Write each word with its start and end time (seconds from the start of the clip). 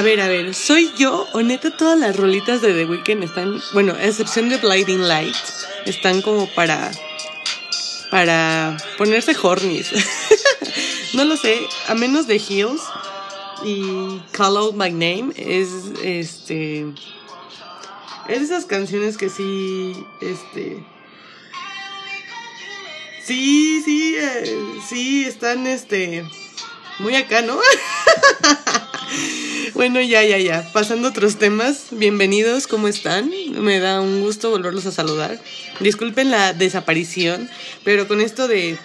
A 0.00 0.02
ver, 0.02 0.18
a 0.22 0.28
ver, 0.28 0.54
¿soy 0.54 0.90
yo 0.96 1.28
o 1.34 1.42
neta 1.42 1.76
todas 1.76 1.98
las 1.98 2.16
rolitas 2.16 2.62
de 2.62 2.72
The 2.72 2.86
Weeknd 2.86 3.22
están, 3.22 3.60
bueno, 3.74 3.92
a 3.92 4.02
excepción 4.02 4.48
de 4.48 4.56
Blinding 4.56 5.06
Light, 5.06 5.36
están 5.84 6.22
como 6.22 6.46
para 6.54 6.90
para 8.10 8.78
ponerse 8.96 9.36
hornies. 9.42 9.92
no 11.12 11.26
lo 11.26 11.36
sé, 11.36 11.60
a 11.86 11.94
menos 11.94 12.26
de 12.26 12.36
Heels 12.36 12.80
y 13.62 14.22
Call 14.32 14.56
Out 14.56 14.74
My 14.74 14.90
Name 14.90 15.34
es 15.36 15.68
este 16.02 16.86
es 18.26 18.40
esas 18.40 18.64
canciones 18.64 19.18
que 19.18 19.28
sí 19.28 19.92
este 20.22 20.82
sí, 23.22 23.82
sí, 23.84 24.16
eh, 24.18 24.78
sí 24.88 25.26
están 25.26 25.66
este 25.66 26.24
muy 27.00 27.16
acá, 27.16 27.42
¿no? 27.42 27.58
bueno, 29.74 30.00
ya, 30.00 30.22
ya, 30.24 30.38
ya. 30.38 30.70
Pasando 30.72 31.08
a 31.08 31.10
otros 31.10 31.36
temas, 31.36 31.86
bienvenidos, 31.90 32.66
¿cómo 32.66 32.88
están? 32.88 33.30
Me 33.52 33.78
da 33.78 34.00
un 34.00 34.22
gusto 34.22 34.50
volverlos 34.50 34.86
a 34.86 34.92
saludar. 34.92 35.40
Disculpen 35.80 36.30
la 36.30 36.52
desaparición, 36.52 37.48
pero 37.84 38.08
con 38.08 38.20
esto 38.20 38.48
de, 38.48 38.78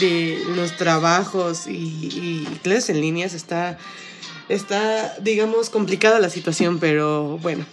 de 0.00 0.42
los 0.54 0.76
trabajos 0.76 1.66
y, 1.66 2.46
clases 2.62 2.90
en 2.90 3.00
líneas 3.00 3.34
está, 3.34 3.78
está, 4.48 5.16
digamos, 5.20 5.70
complicada 5.70 6.18
la 6.18 6.30
situación, 6.30 6.78
pero 6.78 7.38
bueno. 7.38 7.64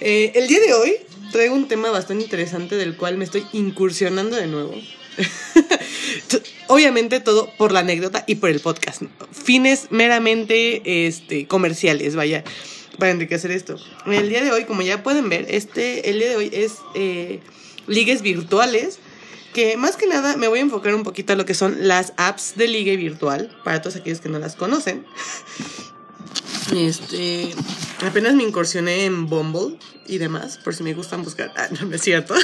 Eh, 0.00 0.32
el 0.34 0.48
día 0.48 0.60
de 0.60 0.74
hoy 0.74 0.96
traigo 1.32 1.54
un 1.54 1.68
tema 1.68 1.90
bastante 1.90 2.24
interesante 2.24 2.76
del 2.76 2.96
cual 2.96 3.16
me 3.16 3.24
estoy 3.24 3.44
incursionando 3.52 4.36
de 4.36 4.46
nuevo. 4.46 4.74
Obviamente 6.68 7.20
todo 7.20 7.50
por 7.56 7.72
la 7.72 7.80
anécdota 7.80 8.24
y 8.26 8.36
por 8.36 8.50
el 8.50 8.60
podcast. 8.60 9.02
Fines 9.32 9.88
meramente 9.90 11.06
este, 11.06 11.46
comerciales, 11.46 12.16
vaya, 12.16 12.44
para 12.98 13.12
enriquecer 13.12 13.50
esto. 13.50 13.76
El 14.06 14.28
día 14.28 14.42
de 14.42 14.52
hoy, 14.52 14.64
como 14.64 14.82
ya 14.82 15.02
pueden 15.02 15.28
ver, 15.28 15.46
este, 15.48 16.10
el 16.10 16.18
día 16.18 16.28
de 16.30 16.36
hoy 16.36 16.50
es 16.52 16.76
eh, 16.94 17.40
ligues 17.86 18.22
virtuales. 18.22 18.98
Que 19.52 19.78
más 19.78 19.96
que 19.96 20.06
nada 20.06 20.36
me 20.36 20.48
voy 20.48 20.58
a 20.58 20.62
enfocar 20.62 20.94
un 20.94 21.02
poquito 21.02 21.32
a 21.32 21.36
lo 21.36 21.46
que 21.46 21.54
son 21.54 21.88
las 21.88 22.12
apps 22.18 22.56
de 22.56 22.68
ligue 22.68 22.96
virtual, 22.98 23.56
para 23.64 23.80
todos 23.80 23.96
aquellos 23.96 24.20
que 24.20 24.28
no 24.28 24.38
las 24.38 24.54
conocen. 24.54 25.06
Este, 26.74 27.54
apenas 28.04 28.34
me 28.34 28.42
incursioné 28.42 29.04
en 29.04 29.26
Bumble 29.26 29.78
y 30.06 30.18
demás, 30.18 30.58
por 30.58 30.74
si 30.74 30.82
me 30.82 30.94
gustan 30.94 31.22
buscar. 31.22 31.52
Ah, 31.56 31.68
no, 31.70 31.94
es 31.94 32.02
cierto. 32.02 32.34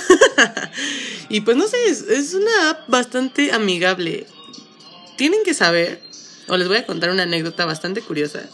y 1.28 1.42
pues 1.42 1.56
no 1.56 1.66
sé, 1.66 1.76
es, 1.88 2.34
una 2.34 2.70
app 2.70 2.88
bastante 2.88 3.52
amigable. 3.52 4.26
Tienen 5.16 5.42
que 5.44 5.54
saber, 5.54 6.02
o 6.48 6.56
les 6.56 6.68
voy 6.68 6.78
a 6.78 6.86
contar 6.86 7.10
una 7.10 7.24
anécdota 7.24 7.64
bastante 7.64 8.00
curiosa. 8.00 8.48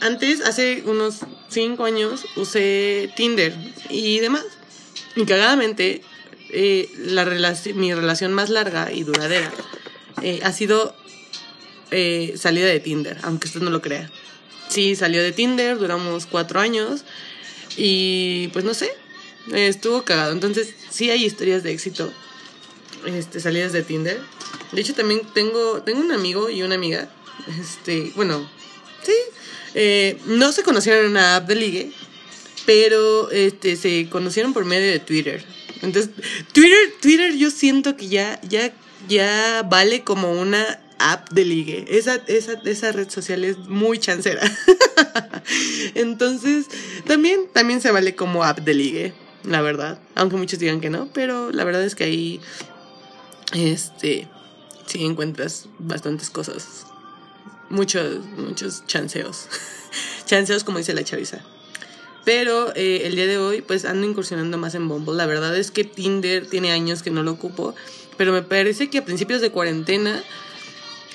Antes, 0.00 0.40
hace 0.42 0.82
unos 0.86 1.20
5 1.48 1.84
años, 1.84 2.24
usé 2.36 3.12
Tinder 3.16 3.54
y 3.90 4.20
demás. 4.20 4.44
Y 5.16 5.24
cagadamente, 5.24 6.02
eh, 6.50 6.90
la 6.98 7.24
mi 7.74 7.94
relación 7.94 8.32
más 8.32 8.50
larga 8.50 8.92
y 8.92 9.04
duradera 9.04 9.50
eh, 10.22 10.40
ha 10.42 10.52
sido 10.52 10.94
eh, 11.90 12.34
salida 12.36 12.66
de 12.66 12.80
Tinder, 12.80 13.18
aunque 13.22 13.48
usted 13.48 13.60
no 13.60 13.70
lo 13.70 13.82
crea. 13.82 14.10
Sí, 14.68 14.96
salió 14.96 15.22
de 15.22 15.32
Tinder, 15.32 15.78
duramos 15.78 16.26
cuatro 16.26 16.60
años 16.60 17.04
y 17.76 18.48
pues 18.48 18.64
no 18.64 18.74
sé, 18.74 18.90
estuvo 19.52 20.02
cagado. 20.02 20.32
Entonces 20.32 20.74
sí 20.90 21.10
hay 21.10 21.24
historias 21.24 21.62
de 21.62 21.72
éxito, 21.72 22.12
este, 23.06 23.40
salidas 23.40 23.72
de 23.72 23.82
Tinder. 23.82 24.20
De 24.72 24.80
hecho 24.80 24.94
también 24.94 25.22
tengo, 25.34 25.82
tengo 25.82 26.00
un 26.00 26.12
amigo 26.12 26.50
y 26.50 26.62
una 26.62 26.74
amiga, 26.74 27.10
este, 27.60 28.12
bueno, 28.14 28.48
sí, 29.02 29.14
eh, 29.74 30.18
no 30.26 30.52
se 30.52 30.62
conocieron 30.62 31.04
en 31.06 31.10
una 31.12 31.36
app 31.36 31.48
de 31.48 31.54
ligue, 31.54 31.92
pero 32.66 33.30
este, 33.30 33.76
se 33.76 34.08
conocieron 34.08 34.52
por 34.52 34.64
medio 34.64 34.90
de 34.90 34.98
Twitter. 34.98 35.44
Entonces, 35.82 36.12
Twitter, 36.52 36.78
Twitter 37.00 37.36
yo 37.36 37.50
siento 37.50 37.96
que 37.96 38.08
ya, 38.08 38.40
ya, 38.42 38.72
ya 39.08 39.66
vale 39.68 40.04
como 40.04 40.32
una 40.32 40.80
app 40.98 41.30
de 41.30 41.44
ligue. 41.44 41.84
Esa, 41.88 42.16
esa, 42.26 42.54
esa 42.64 42.92
red 42.92 43.10
social 43.10 43.44
es 43.44 43.58
muy 43.58 43.98
chancera. 43.98 44.42
Entonces, 45.94 46.66
también, 47.06 47.48
también 47.52 47.80
se 47.80 47.90
vale 47.90 48.14
como 48.14 48.44
app 48.44 48.60
de 48.60 48.74
ligue, 48.74 49.14
la 49.44 49.60
verdad. 49.60 49.98
Aunque 50.14 50.36
muchos 50.36 50.58
digan 50.58 50.80
que 50.80 50.90
no, 50.90 51.08
pero 51.12 51.50
la 51.50 51.64
verdad 51.64 51.84
es 51.84 51.94
que 51.94 52.04
ahí, 52.04 52.40
este, 53.54 54.28
sí 54.86 55.04
encuentras 55.04 55.68
bastantes 55.78 56.30
cosas. 56.30 56.86
Muchos, 57.70 58.24
muchos 58.36 58.86
chanceos. 58.86 59.46
chanceos, 60.26 60.64
como 60.64 60.78
dice 60.78 60.94
la 60.94 61.04
chaviza. 61.04 61.40
Pero 62.24 62.74
eh, 62.76 63.02
el 63.04 63.16
día 63.16 63.26
de 63.26 63.38
hoy, 63.38 63.62
pues 63.62 63.84
ando 63.84 64.06
incursionando 64.06 64.58
más 64.58 64.74
en 64.74 64.88
Bumble. 64.88 65.16
La 65.16 65.26
verdad 65.26 65.56
es 65.56 65.70
que 65.70 65.84
Tinder 65.84 66.46
tiene 66.46 66.70
años 66.70 67.02
que 67.02 67.10
no 67.10 67.22
lo 67.22 67.32
ocupo. 67.32 67.74
Pero 68.16 68.32
me 68.32 68.42
parece 68.42 68.90
que 68.90 68.98
a 68.98 69.04
principios 69.04 69.40
de 69.40 69.50
cuarentena 69.50 70.22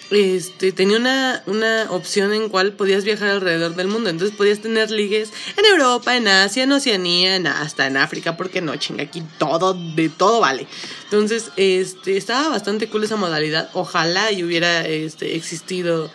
este, 0.10 0.72
tenía 0.72 0.98
una, 0.98 1.44
una 1.46 1.88
opción 1.90 2.34
en 2.34 2.50
cual 2.50 2.74
podías 2.74 3.04
viajar 3.04 3.30
alrededor 3.30 3.76
del 3.76 3.88
mundo. 3.88 4.10
Entonces 4.10 4.36
podías 4.36 4.60
tener 4.60 4.92
ligues 4.92 5.32
en 5.58 5.66
Europa, 5.66 6.16
en 6.16 6.28
Asia, 6.28 6.64
en 6.64 6.72
Oceanía, 6.72 7.36
en, 7.36 7.48
hasta 7.48 7.88
en 7.88 7.98
África, 7.98 8.38
porque 8.38 8.62
no, 8.62 8.76
chinga, 8.78 9.04
aquí 9.04 9.24
todo, 9.38 9.74
de 9.74 10.10
todo 10.10 10.40
vale. 10.40 10.68
Entonces, 11.06 11.52
este, 11.58 12.18
estaba 12.18 12.50
bastante 12.50 12.90
cool 12.90 13.04
esa 13.04 13.16
modalidad. 13.16 13.70
Ojalá 13.74 14.32
y 14.32 14.44
hubiera 14.44 14.88
este, 14.88 15.36
existido 15.36 16.10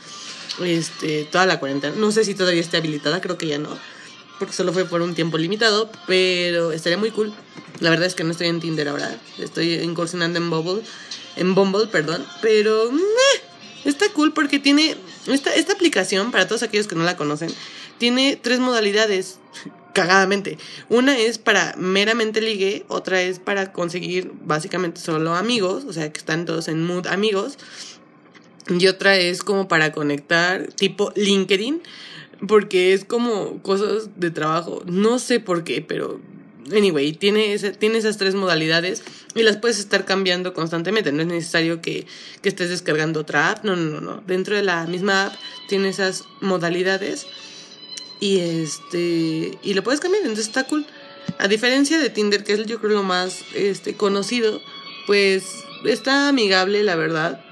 este, 0.63 1.25
toda 1.25 1.47
la 1.47 1.61
cuarentena. 1.61 1.95
No 1.97 2.13
sé 2.13 2.25
si 2.25 2.35
todavía 2.35 2.61
esté 2.61 2.79
habilitada, 2.79 3.21
creo 3.21 3.39
que 3.39 3.47
ya 3.47 3.59
no. 3.59 3.77
Porque 4.39 4.55
solo 4.55 4.73
fue 4.73 4.87
por 4.87 5.03
un 5.03 5.15
tiempo 5.15 5.39
limitado, 5.39 5.91
pero 6.07 6.73
estaría 6.73 6.99
muy 6.99 7.11
cool. 7.11 7.33
La 7.81 7.91
verdad 7.91 8.07
es 8.07 8.15
que 8.15 8.25
no 8.25 8.33
estoy 8.33 8.49
en 8.49 8.61
Tinder 8.61 8.89
ahora. 8.89 9.17
Estoy 9.39 9.75
incursionando 9.75 10.39
en 10.39 10.51
Bumble. 10.51 10.83
En 11.37 11.55
Bumble, 11.55 11.87
perdón. 11.87 12.27
Pero... 12.41 12.91
Está 13.85 14.09
cool 14.13 14.33
porque 14.33 14.59
tiene. 14.59 14.97
Esta, 15.27 15.55
esta 15.55 15.73
aplicación, 15.73 16.31
para 16.31 16.47
todos 16.47 16.63
aquellos 16.63 16.87
que 16.87 16.95
no 16.95 17.05
la 17.05 17.17
conocen, 17.17 17.51
tiene 17.99 18.39
tres 18.41 18.59
modalidades. 18.59 19.39
Cagadamente. 19.93 20.57
Una 20.89 21.19
es 21.19 21.37
para 21.37 21.75
meramente 21.77 22.41
ligue, 22.41 22.87
otra 22.89 23.21
es 23.21 23.39
para 23.39 23.73
conseguir 23.75 24.33
básicamente 24.43 25.03
solo 25.03 25.35
amigos, 25.35 25.85
o 25.85 25.93
sea 25.93 26.11
que 26.11 26.19
están 26.19 26.47
todos 26.47 26.69
en 26.69 26.83
mood 26.83 27.07
amigos. 27.09 27.59
Y 28.69 28.87
otra 28.87 29.17
es 29.17 29.43
como 29.43 29.69
para 29.69 29.93
conectar, 29.93 30.69
tipo 30.69 31.13
LinkedIn, 31.15 31.83
porque 32.49 32.95
es 32.95 33.05
como 33.05 33.61
cosas 33.63 34.09
de 34.17 34.31
trabajo. 34.31 34.83
No 34.87 35.19
sé 35.19 35.41
por 35.41 35.63
qué, 35.63 35.83
pero 35.83 36.21
anyway, 36.71 37.13
tiene, 37.13 37.59
tiene 37.59 37.99
esas 37.99 38.19
tres 38.19 38.35
modalidades 38.35 39.03
y 39.35 39.43
las 39.43 39.57
puedes 39.57 39.79
estar 39.79 40.05
cambiando 40.05 40.55
constantemente. 40.55 41.13
No 41.13 41.23
es 41.23 41.29
necesario 41.29 41.81
que, 41.81 42.07
que, 42.43 42.49
estés 42.49 42.71
descargando 42.71 43.21
otra 43.21 43.51
app. 43.51 43.65
No, 43.65 43.77
no, 43.77 44.01
no, 44.01 44.23
Dentro 44.27 44.55
de 44.55 44.63
la 44.63 44.87
misma 44.87 45.27
app 45.27 45.35
tiene 45.69 45.89
esas 45.89 46.25
modalidades 46.41 47.27
y 48.21 48.39
este 48.39 49.59
y 49.63 49.75
lo 49.75 49.83
puedes 49.83 50.01
cambiar. 50.01 50.23
Entonces 50.23 50.47
está 50.47 50.65
cool. 50.65 50.87
A 51.39 51.49
diferencia 51.49 51.99
de 51.99 52.11
Tinder, 52.11 52.45
que 52.45 52.53
es 52.53 52.67
yo 52.67 52.81
creo 52.81 52.93
lo 52.93 53.03
más 53.03 53.41
este, 53.55 53.95
conocido, 53.95 54.61
pues 55.07 55.45
está 55.85 56.29
amigable, 56.29 56.83
la 56.83 56.97
verdad. 56.97 57.45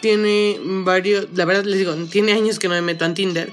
Tiene 0.00 0.58
varios, 0.60 1.28
la 1.34 1.44
verdad 1.44 1.64
les 1.64 1.78
digo, 1.78 1.94
tiene 2.10 2.32
años 2.32 2.58
que 2.58 2.68
no 2.68 2.74
me 2.74 2.82
meto 2.82 3.04
en 3.04 3.14
Tinder, 3.14 3.52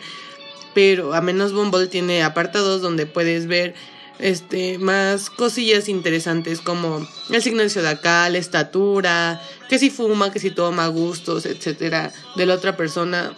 pero 0.74 1.14
a 1.14 1.22
menos 1.22 1.54
Bumble 1.54 1.88
tiene 1.88 2.22
apartados 2.22 2.82
donde 2.82 3.06
puedes 3.06 3.48
ver 3.48 3.74
este, 4.20 4.78
más 4.78 5.30
cosillas 5.30 5.90
interesantes 5.90 6.62
como 6.62 7.08
el 7.30 7.42
signo 7.42 7.68
zodiacal, 7.70 8.34
la 8.34 8.40
estatura, 8.40 9.42
que 9.70 9.80
si 9.80 9.90
fuma, 9.90 10.32
que 10.32 10.40
si 10.40 10.52
toma 10.52 10.88
gustos, 10.88 11.46
etcétera, 11.46 12.12
de 12.36 12.46
la 12.46 12.56
otra 12.56 12.78
persona. 12.78 13.34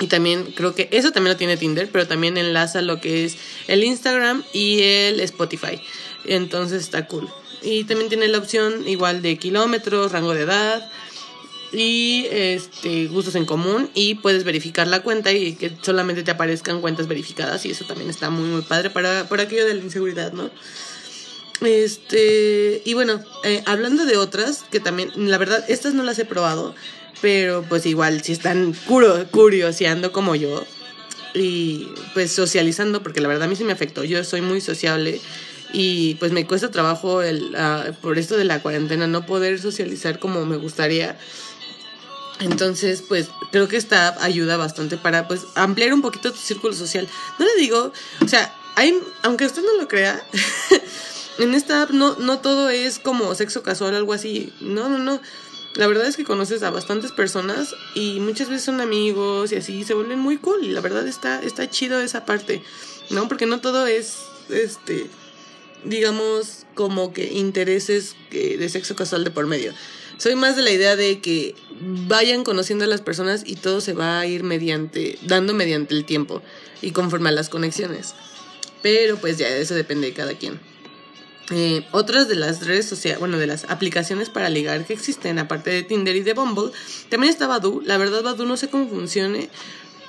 Y 0.00 0.06
también 0.06 0.44
creo 0.56 0.74
que 0.74 0.88
eso 0.90 1.12
también 1.12 1.34
lo 1.34 1.38
tiene 1.38 1.56
Tinder, 1.56 1.88
pero 1.90 2.06
también 2.06 2.36
enlaza 2.36 2.82
lo 2.82 3.00
que 3.00 3.24
es 3.24 3.36
el 3.68 3.84
Instagram 3.84 4.42
y 4.52 4.82
el 4.82 5.20
Spotify. 5.20 5.80
Entonces 6.24 6.82
está 6.82 7.06
cool. 7.06 7.28
Y 7.62 7.84
también 7.84 8.08
tiene 8.08 8.26
la 8.28 8.38
opción 8.38 8.88
igual 8.88 9.22
de 9.22 9.36
kilómetros, 9.36 10.10
rango 10.10 10.34
de 10.34 10.42
edad, 10.42 10.90
y 11.72 12.26
este, 12.30 13.06
gustos 13.06 13.34
en 13.34 13.46
común 13.46 13.90
y 13.94 14.16
puedes 14.16 14.44
verificar 14.44 14.86
la 14.86 15.02
cuenta 15.02 15.32
y 15.32 15.54
que 15.54 15.72
solamente 15.80 16.22
te 16.22 16.30
aparezcan 16.30 16.80
cuentas 16.80 17.08
verificadas 17.08 17.64
y 17.64 17.70
eso 17.70 17.86
también 17.86 18.10
está 18.10 18.30
muy 18.30 18.48
muy 18.48 18.62
padre 18.62 18.90
para, 18.90 19.28
para 19.28 19.44
aquello 19.44 19.66
de 19.66 19.74
la 19.74 19.82
inseguridad, 19.82 20.32
¿no? 20.32 20.50
Este, 21.62 22.82
y 22.84 22.94
bueno, 22.94 23.20
eh, 23.44 23.62
hablando 23.66 24.04
de 24.04 24.16
otras, 24.16 24.64
que 24.70 24.80
también, 24.80 25.12
la 25.16 25.38
verdad, 25.38 25.64
estas 25.68 25.94
no 25.94 26.02
las 26.02 26.18
he 26.18 26.24
probado, 26.24 26.74
pero 27.20 27.64
pues 27.68 27.86
igual, 27.86 28.22
si 28.22 28.32
están 28.32 28.74
curioseando 29.30 30.12
como 30.12 30.34
yo 30.34 30.64
y 31.34 31.88
pues 32.14 32.32
socializando, 32.32 33.02
porque 33.02 33.20
la 33.20 33.28
verdad 33.28 33.44
a 33.44 33.48
mí 33.48 33.56
sí 33.56 33.64
me 33.64 33.72
afectó, 33.72 34.02
yo 34.04 34.22
soy 34.24 34.40
muy 34.40 34.60
sociable 34.60 35.20
y 35.72 36.16
pues 36.16 36.32
me 36.32 36.46
cuesta 36.46 36.70
trabajo 36.70 37.22
el, 37.22 37.54
uh, 37.54 37.92
por 37.94 38.18
esto 38.18 38.36
de 38.36 38.44
la 38.44 38.60
cuarentena 38.60 39.06
no 39.06 39.24
poder 39.24 39.58
socializar 39.58 40.18
como 40.18 40.44
me 40.44 40.56
gustaría 40.56 41.16
Entonces, 42.42 43.02
pues 43.02 43.28
creo 43.52 43.68
que 43.68 43.76
esta 43.76 44.08
app 44.08 44.18
ayuda 44.20 44.56
bastante 44.56 44.96
para 44.96 45.28
pues 45.28 45.42
ampliar 45.54 45.94
un 45.94 46.02
poquito 46.02 46.32
tu 46.32 46.38
círculo 46.38 46.72
social. 46.74 47.08
No 47.38 47.46
le 47.46 47.54
digo, 47.56 47.92
o 48.20 48.28
sea, 48.28 48.52
hay, 48.74 48.98
aunque 49.22 49.46
usted 49.46 49.62
no 49.62 49.80
lo 49.80 49.86
crea, 49.86 50.20
en 51.38 51.54
esta 51.54 51.82
app 51.82 51.90
no, 51.90 52.16
no 52.16 52.40
todo 52.40 52.68
es 52.68 52.98
como 52.98 53.34
sexo 53.36 53.62
casual 53.62 53.94
algo 53.94 54.12
así. 54.12 54.52
No, 54.60 54.88
no, 54.88 54.98
no. 54.98 55.20
La 55.74 55.86
verdad 55.86 56.06
es 56.06 56.16
que 56.16 56.24
conoces 56.24 56.64
a 56.64 56.70
bastantes 56.70 57.12
personas 57.12 57.74
y 57.94 58.18
muchas 58.18 58.48
veces 58.48 58.64
son 58.64 58.80
amigos 58.80 59.52
y 59.52 59.56
así 59.56 59.84
se 59.84 59.94
vuelven 59.94 60.18
muy 60.18 60.38
cool. 60.38 60.64
Y 60.64 60.70
la 60.70 60.80
verdad 60.80 61.06
está, 61.06 61.40
está 61.40 61.70
chido 61.70 62.00
esa 62.00 62.24
parte, 62.24 62.62
¿no? 63.10 63.28
Porque 63.28 63.46
no 63.46 63.60
todo 63.60 63.86
es, 63.86 64.16
este, 64.50 65.08
digamos, 65.84 66.66
como 66.74 67.12
que 67.12 67.32
intereses 67.32 68.16
de 68.30 68.68
sexo 68.68 68.96
casual 68.96 69.24
de 69.24 69.30
por 69.30 69.46
medio. 69.46 69.72
Soy 70.18 70.36
más 70.36 70.54
de 70.54 70.62
la 70.62 70.70
idea 70.70 70.94
de 70.94 71.20
que 71.20 71.56
vayan 72.06 72.44
conociendo 72.44 72.84
a 72.84 72.88
las 72.88 73.00
personas 73.00 73.42
y 73.44 73.56
todo 73.56 73.80
se 73.80 73.92
va 73.92 74.20
a 74.20 74.26
ir 74.26 74.44
mediante, 74.44 75.18
dando 75.22 75.52
mediante 75.52 75.94
el 75.94 76.04
tiempo 76.04 76.42
y 76.80 76.92
conforme 76.92 77.30
a 77.30 77.32
las 77.32 77.48
conexiones. 77.48 78.14
Pero 78.82 79.16
pues 79.16 79.38
ya 79.38 79.48
eso 79.48 79.74
depende 79.74 80.08
de 80.08 80.12
cada 80.12 80.34
quien. 80.34 80.60
Eh, 81.50 81.84
otras 81.90 82.28
de 82.28 82.36
las 82.36 82.64
redes 82.66 82.86
sociales, 82.86 83.18
bueno, 83.18 83.36
de 83.36 83.46
las 83.46 83.64
aplicaciones 83.64 84.30
para 84.30 84.48
ligar 84.48 84.86
que 84.86 84.92
existen, 84.92 85.38
aparte 85.38 85.70
de 85.70 85.82
Tinder 85.82 86.14
y 86.14 86.22
de 86.22 86.34
Bumble, 86.34 86.70
también 87.08 87.32
está 87.32 87.46
Badoo. 87.46 87.82
La 87.84 87.98
verdad, 87.98 88.22
Badoo 88.22 88.46
no 88.46 88.56
sé 88.56 88.68
cómo 88.68 88.88
funcione, 88.88 89.50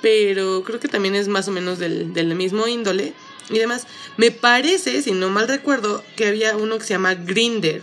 pero 0.00 0.62
creo 0.64 0.78
que 0.80 0.88
también 0.88 1.14
es 1.16 1.28
más 1.28 1.48
o 1.48 1.50
menos 1.50 1.78
del, 1.78 2.12
del 2.14 2.34
mismo 2.34 2.68
índole. 2.68 3.14
Y 3.50 3.58
demás, 3.58 3.86
me 4.16 4.30
parece, 4.30 5.02
si 5.02 5.12
no 5.12 5.28
mal 5.28 5.48
recuerdo, 5.48 6.02
que 6.16 6.26
había 6.26 6.56
uno 6.56 6.78
que 6.78 6.84
se 6.84 6.94
llama 6.94 7.14
Grinder. 7.14 7.82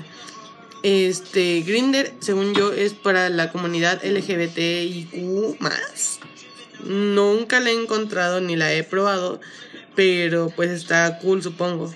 Este, 0.83 1.61
Grinder, 1.61 2.13
según 2.19 2.55
yo, 2.55 2.73
es 2.73 2.93
para 2.93 3.29
la 3.29 3.51
comunidad 3.51 4.03
LGBTIQ 4.03 5.59
más. 5.59 6.19
Nunca 6.83 7.59
la 7.59 7.69
he 7.69 7.73
encontrado 7.73 8.41
ni 8.41 8.55
la 8.55 8.73
he 8.73 8.83
probado, 8.83 9.39
pero 9.95 10.51
pues 10.55 10.71
está 10.71 11.19
cool, 11.19 11.43
supongo. 11.43 11.93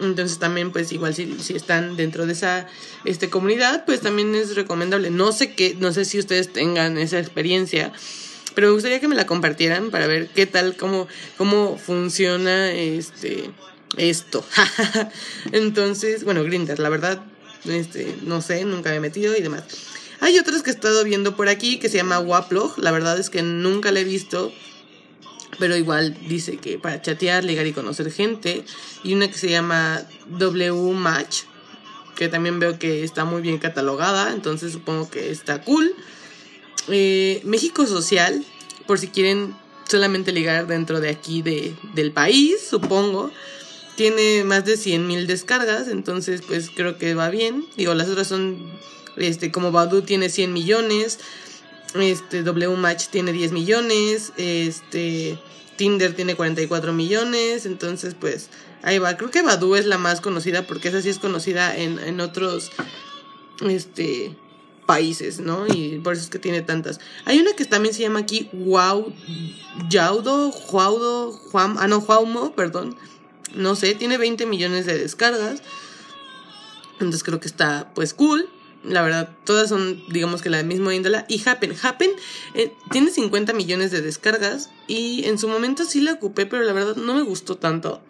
Entonces 0.00 0.38
también, 0.38 0.70
pues 0.70 0.92
igual 0.92 1.14
si, 1.14 1.38
si 1.40 1.54
están 1.56 1.96
dentro 1.96 2.26
de 2.26 2.32
esa 2.32 2.68
este, 3.04 3.30
comunidad, 3.30 3.84
pues 3.84 4.00
también 4.00 4.34
es 4.36 4.54
recomendable. 4.54 5.10
No 5.10 5.32
sé 5.32 5.54
qué, 5.54 5.76
no 5.78 5.92
sé 5.92 6.04
si 6.04 6.20
ustedes 6.20 6.52
tengan 6.52 6.98
esa 6.98 7.18
experiencia, 7.18 7.92
pero 8.58 8.70
me 8.70 8.74
gustaría 8.74 8.98
que 8.98 9.06
me 9.06 9.14
la 9.14 9.24
compartieran 9.24 9.92
para 9.92 10.08
ver 10.08 10.30
qué 10.30 10.44
tal, 10.44 10.76
cómo, 10.76 11.06
cómo 11.36 11.78
funciona 11.78 12.72
este 12.72 13.52
esto. 13.96 14.44
Entonces, 15.52 16.24
bueno, 16.24 16.42
Grindr, 16.42 16.80
la 16.80 16.88
verdad, 16.88 17.22
este, 17.66 18.16
no 18.22 18.42
sé, 18.42 18.64
nunca 18.64 18.90
me 18.90 18.96
he 18.96 19.00
metido 19.00 19.36
y 19.36 19.42
demás. 19.42 19.62
Hay 20.18 20.40
otros 20.40 20.64
que 20.64 20.70
he 20.70 20.72
estado 20.72 21.04
viendo 21.04 21.36
por 21.36 21.48
aquí 21.48 21.78
que 21.78 21.88
se 21.88 21.98
llama 21.98 22.18
Waplog, 22.18 22.80
la 22.80 22.90
verdad 22.90 23.16
es 23.20 23.30
que 23.30 23.42
nunca 23.42 23.92
la 23.92 24.00
he 24.00 24.04
visto, 24.04 24.52
pero 25.60 25.76
igual 25.76 26.18
dice 26.26 26.56
que 26.56 26.80
para 26.80 27.00
chatear, 27.00 27.44
ligar 27.44 27.68
y 27.68 27.72
conocer 27.72 28.10
gente. 28.10 28.64
Y 29.04 29.14
una 29.14 29.28
que 29.28 29.38
se 29.38 29.50
llama 29.50 30.02
W 30.30 30.94
Match, 30.94 31.42
que 32.16 32.26
también 32.26 32.58
veo 32.58 32.76
que 32.76 33.04
está 33.04 33.24
muy 33.24 33.40
bien 33.40 33.58
catalogada, 33.58 34.32
entonces 34.32 34.72
supongo 34.72 35.08
que 35.08 35.30
está 35.30 35.62
cool. 35.62 35.94
Eh, 36.90 37.40
México 37.44 37.86
Social, 37.86 38.44
por 38.86 38.98
si 38.98 39.08
quieren 39.08 39.54
solamente 39.88 40.32
ligar 40.32 40.66
dentro 40.66 41.00
de 41.00 41.10
aquí 41.10 41.42
de, 41.42 41.74
del 41.94 42.12
país, 42.12 42.66
supongo. 42.68 43.30
Tiene 43.96 44.44
más 44.44 44.64
de 44.64 44.76
100 44.76 45.06
mil 45.06 45.26
descargas, 45.26 45.88
entonces 45.88 46.42
pues 46.46 46.70
creo 46.70 46.98
que 46.98 47.14
va 47.14 47.30
bien. 47.30 47.66
Digo, 47.76 47.94
las 47.94 48.08
otras 48.08 48.28
son, 48.28 48.56
este, 49.16 49.50
como 49.50 49.72
Badu 49.72 50.02
tiene 50.02 50.28
100 50.28 50.52
millones, 50.52 51.18
este, 51.94 52.42
W 52.42 52.76
Match 52.76 53.08
tiene 53.08 53.32
10 53.32 53.50
millones, 53.52 54.32
este, 54.36 55.38
Tinder 55.76 56.14
tiene 56.14 56.36
44 56.36 56.92
millones, 56.92 57.66
entonces 57.66 58.14
pues 58.14 58.50
ahí 58.82 58.98
va. 58.98 59.16
Creo 59.16 59.32
que 59.32 59.42
Badu 59.42 59.74
es 59.74 59.86
la 59.86 59.98
más 59.98 60.20
conocida 60.20 60.66
porque 60.66 60.88
esa 60.88 61.02
sí 61.02 61.08
es 61.08 61.18
conocida 61.18 61.76
en, 61.76 61.98
en 61.98 62.20
otros, 62.20 62.70
este, 63.68 64.36
países, 64.88 65.38
¿no? 65.38 65.66
Y 65.66 66.00
por 66.02 66.14
eso 66.14 66.22
es 66.22 66.30
que 66.30 66.38
tiene 66.38 66.62
tantas. 66.62 66.98
Hay 67.26 67.38
una 67.38 67.52
que 67.52 67.66
también 67.66 67.94
se 67.94 68.00
llama 68.00 68.20
aquí 68.20 68.48
Wow, 68.54 69.12
Yaudo, 69.90 70.50
Juaudo, 70.50 71.30
Juan, 71.30 71.76
ah 71.78 71.86
no, 71.88 72.00
Juaumo, 72.00 72.54
perdón, 72.54 72.96
no 73.54 73.76
sé, 73.76 73.94
tiene 73.94 74.16
20 74.16 74.46
millones 74.46 74.86
de 74.86 74.96
descargas. 74.96 75.60
Entonces 76.94 77.22
creo 77.22 77.38
que 77.38 77.48
está 77.48 77.92
pues 77.94 78.14
cool. 78.14 78.48
La 78.82 79.02
verdad, 79.02 79.36
todas 79.44 79.68
son, 79.68 80.02
digamos 80.08 80.40
que 80.40 80.48
la 80.48 80.62
misma 80.62 80.94
índola. 80.94 81.26
Y 81.28 81.46
Happen. 81.46 81.74
Happen 81.82 82.10
eh, 82.54 82.72
tiene 82.90 83.10
50 83.10 83.52
millones 83.52 83.90
de 83.90 84.00
descargas. 84.00 84.70
Y 84.86 85.26
en 85.26 85.38
su 85.38 85.48
momento 85.48 85.84
sí 85.84 86.00
la 86.00 86.14
ocupé, 86.14 86.46
pero 86.46 86.62
la 86.62 86.72
verdad 86.72 86.96
no 86.96 87.12
me 87.12 87.22
gustó 87.22 87.58
tanto. 87.58 88.00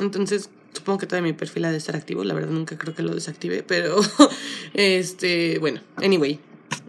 Entonces, 0.00 0.48
supongo 0.76 0.98
que 0.98 1.06
todavía 1.06 1.32
mi 1.32 1.36
perfil 1.36 1.64
ha 1.64 1.70
de 1.70 1.78
estar 1.78 1.96
activo. 1.96 2.24
La 2.24 2.34
verdad, 2.34 2.50
nunca 2.50 2.78
creo 2.78 2.94
que 2.94 3.02
lo 3.02 3.14
desactive. 3.14 3.62
Pero, 3.62 4.00
este, 4.74 5.58
bueno, 5.58 5.80
anyway. 5.96 6.38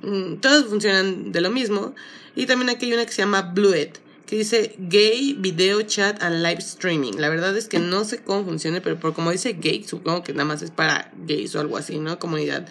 Mm, 0.02 0.36
todas 0.36 0.66
funcionan 0.66 1.32
de 1.32 1.42
lo 1.42 1.50
mismo. 1.50 1.96
Y 2.36 2.46
también 2.46 2.70
aquí 2.70 2.86
hay 2.86 2.94
una 2.94 3.06
que 3.06 3.12
se 3.12 3.22
llama 3.22 3.42
Blued 3.42 3.90
que 4.28 4.36
dice 4.36 4.76
gay 4.78 5.36
video 5.40 5.82
chat 5.84 6.22
and 6.22 6.44
live 6.44 6.60
streaming. 6.60 7.14
La 7.18 7.30
verdad 7.30 7.58
es 7.58 7.68
que 7.70 7.80
no 7.80 8.04
sé 8.04 8.20
cómo 8.20 8.44
funciona, 8.44 8.82
pero 8.82 9.00
por 9.00 9.14
como 9.14 9.32
dice 9.32 9.54
gay, 9.54 9.86
supongo 9.86 10.22
que 10.24 10.34
nada 10.34 10.44
más 10.44 10.62
es 10.62 10.70
para 10.70 11.12
gays 11.26 11.56
o 11.56 11.62
algo 11.62 11.78
así, 11.78 11.98
¿no? 11.98 12.20
Comunidad 12.20 12.68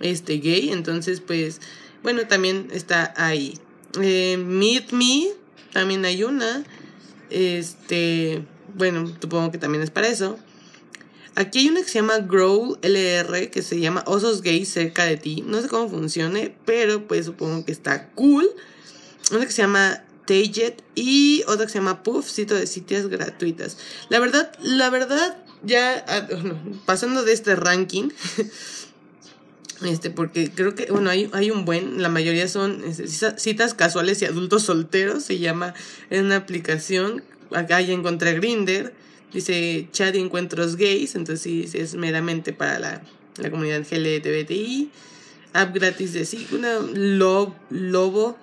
este 0.00 0.38
gay. 0.38 0.70
Entonces, 0.70 1.20
pues, 1.20 1.60
bueno, 2.02 2.26
también 2.26 2.68
está 2.72 3.12
ahí. 3.16 3.58
Eh, 4.00 4.38
Meet 4.38 4.92
Me, 4.92 5.28
también 5.72 6.04
hay 6.06 6.24
una. 6.24 6.64
Este, 7.28 8.42
bueno, 8.74 9.06
supongo 9.20 9.52
que 9.52 9.58
también 9.58 9.84
es 9.84 9.90
para 9.90 10.08
eso. 10.08 10.38
Aquí 11.36 11.60
hay 11.60 11.68
una 11.68 11.82
que 11.82 11.88
se 11.88 11.94
llama 11.94 12.18
Grow 12.18 12.78
LR, 12.82 13.50
que 13.50 13.62
se 13.62 13.80
llama 13.80 14.04
Osos 14.06 14.42
Gays 14.42 14.68
cerca 14.68 15.04
de 15.04 15.16
ti. 15.16 15.42
No 15.46 15.60
sé 15.60 15.68
cómo 15.68 15.88
funcione, 15.88 16.54
pero 16.64 17.06
pues 17.08 17.26
supongo 17.26 17.64
que 17.64 17.72
está 17.72 18.10
cool. 18.10 18.48
Una 19.32 19.44
que 19.44 19.52
se 19.52 19.62
llama 19.62 20.04
Taget 20.26 20.82
y 20.94 21.42
otra 21.46 21.66
que 21.66 21.72
se 21.72 21.78
llama 21.78 22.02
Puff, 22.02 22.28
sitio 22.28 22.56
de 22.56 22.66
sitios 22.66 23.08
gratuitas. 23.08 23.78
La 24.08 24.20
verdad, 24.20 24.52
la 24.60 24.90
verdad, 24.90 25.36
ya 25.62 26.04
ah, 26.06 26.28
pasando 26.86 27.24
de 27.24 27.32
este 27.32 27.56
ranking, 27.56 28.10
este, 29.84 30.10
porque 30.10 30.50
creo 30.50 30.74
que, 30.74 30.86
bueno, 30.86 31.10
hay, 31.10 31.30
hay 31.32 31.50
un 31.50 31.64
buen, 31.64 32.00
la 32.00 32.08
mayoría 32.08 32.48
son 32.48 32.84
este, 32.84 33.08
citas 33.38 33.74
casuales 33.74 34.22
y 34.22 34.26
adultos 34.26 34.62
solteros, 34.64 35.24
se 35.24 35.38
llama, 35.38 35.74
en 36.10 36.26
una 36.26 36.36
aplicación, 36.36 37.22
acá 37.52 37.80
ya 37.80 37.92
encontré 37.92 38.34
Grinder, 38.34 38.94
dice 39.34 39.88
chat 39.92 40.14
y 40.14 40.20
encuentros 40.20 40.76
gays, 40.76 41.14
entonces 41.14 41.74
es 41.74 41.94
meramente 41.94 42.52
para 42.52 42.78
la, 42.78 43.02
la 43.36 43.50
comunidad 43.50 43.84
LGBTI, 43.90 44.90
app 45.52 45.74
gratis 45.74 46.12
de 46.14 46.24
sí, 46.24 46.46
una 46.52 46.78
lobo 47.70 48.36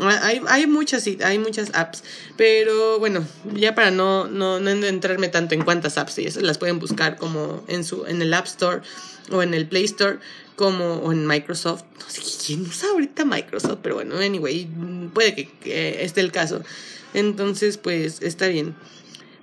hay, 0.00 0.40
hay 0.48 0.66
muchas 0.66 1.06
hay 1.22 1.38
muchas 1.38 1.70
apps, 1.74 2.02
pero 2.36 2.98
bueno, 2.98 3.26
ya 3.54 3.74
para 3.74 3.90
no, 3.90 4.26
no, 4.26 4.58
no 4.58 4.70
entrarme 4.70 5.28
tanto 5.28 5.54
en 5.54 5.62
cuántas 5.62 5.98
apps 5.98 6.18
y 6.18 6.26
esas 6.26 6.42
las 6.42 6.58
pueden 6.58 6.78
buscar 6.78 7.16
como 7.16 7.62
en 7.68 7.84
su 7.84 8.06
en 8.06 8.22
el 8.22 8.32
App 8.32 8.46
Store 8.46 8.80
o 9.30 9.42
en 9.42 9.52
el 9.52 9.68
Play 9.68 9.84
Store 9.84 10.18
como 10.56 10.94
o 10.96 11.12
en 11.12 11.26
Microsoft. 11.26 11.84
No 11.98 12.08
sé 12.08 12.22
quién 12.46 12.62
usa 12.62 12.88
ahorita 12.90 13.24
Microsoft, 13.24 13.78
pero 13.82 13.96
bueno, 13.96 14.16
anyway, 14.16 14.66
puede 15.12 15.34
que, 15.34 15.50
que 15.62 16.02
esté 16.04 16.22
el 16.22 16.32
caso. 16.32 16.62
Entonces, 17.14 17.76
pues 17.76 18.22
está 18.22 18.48
bien. 18.48 18.74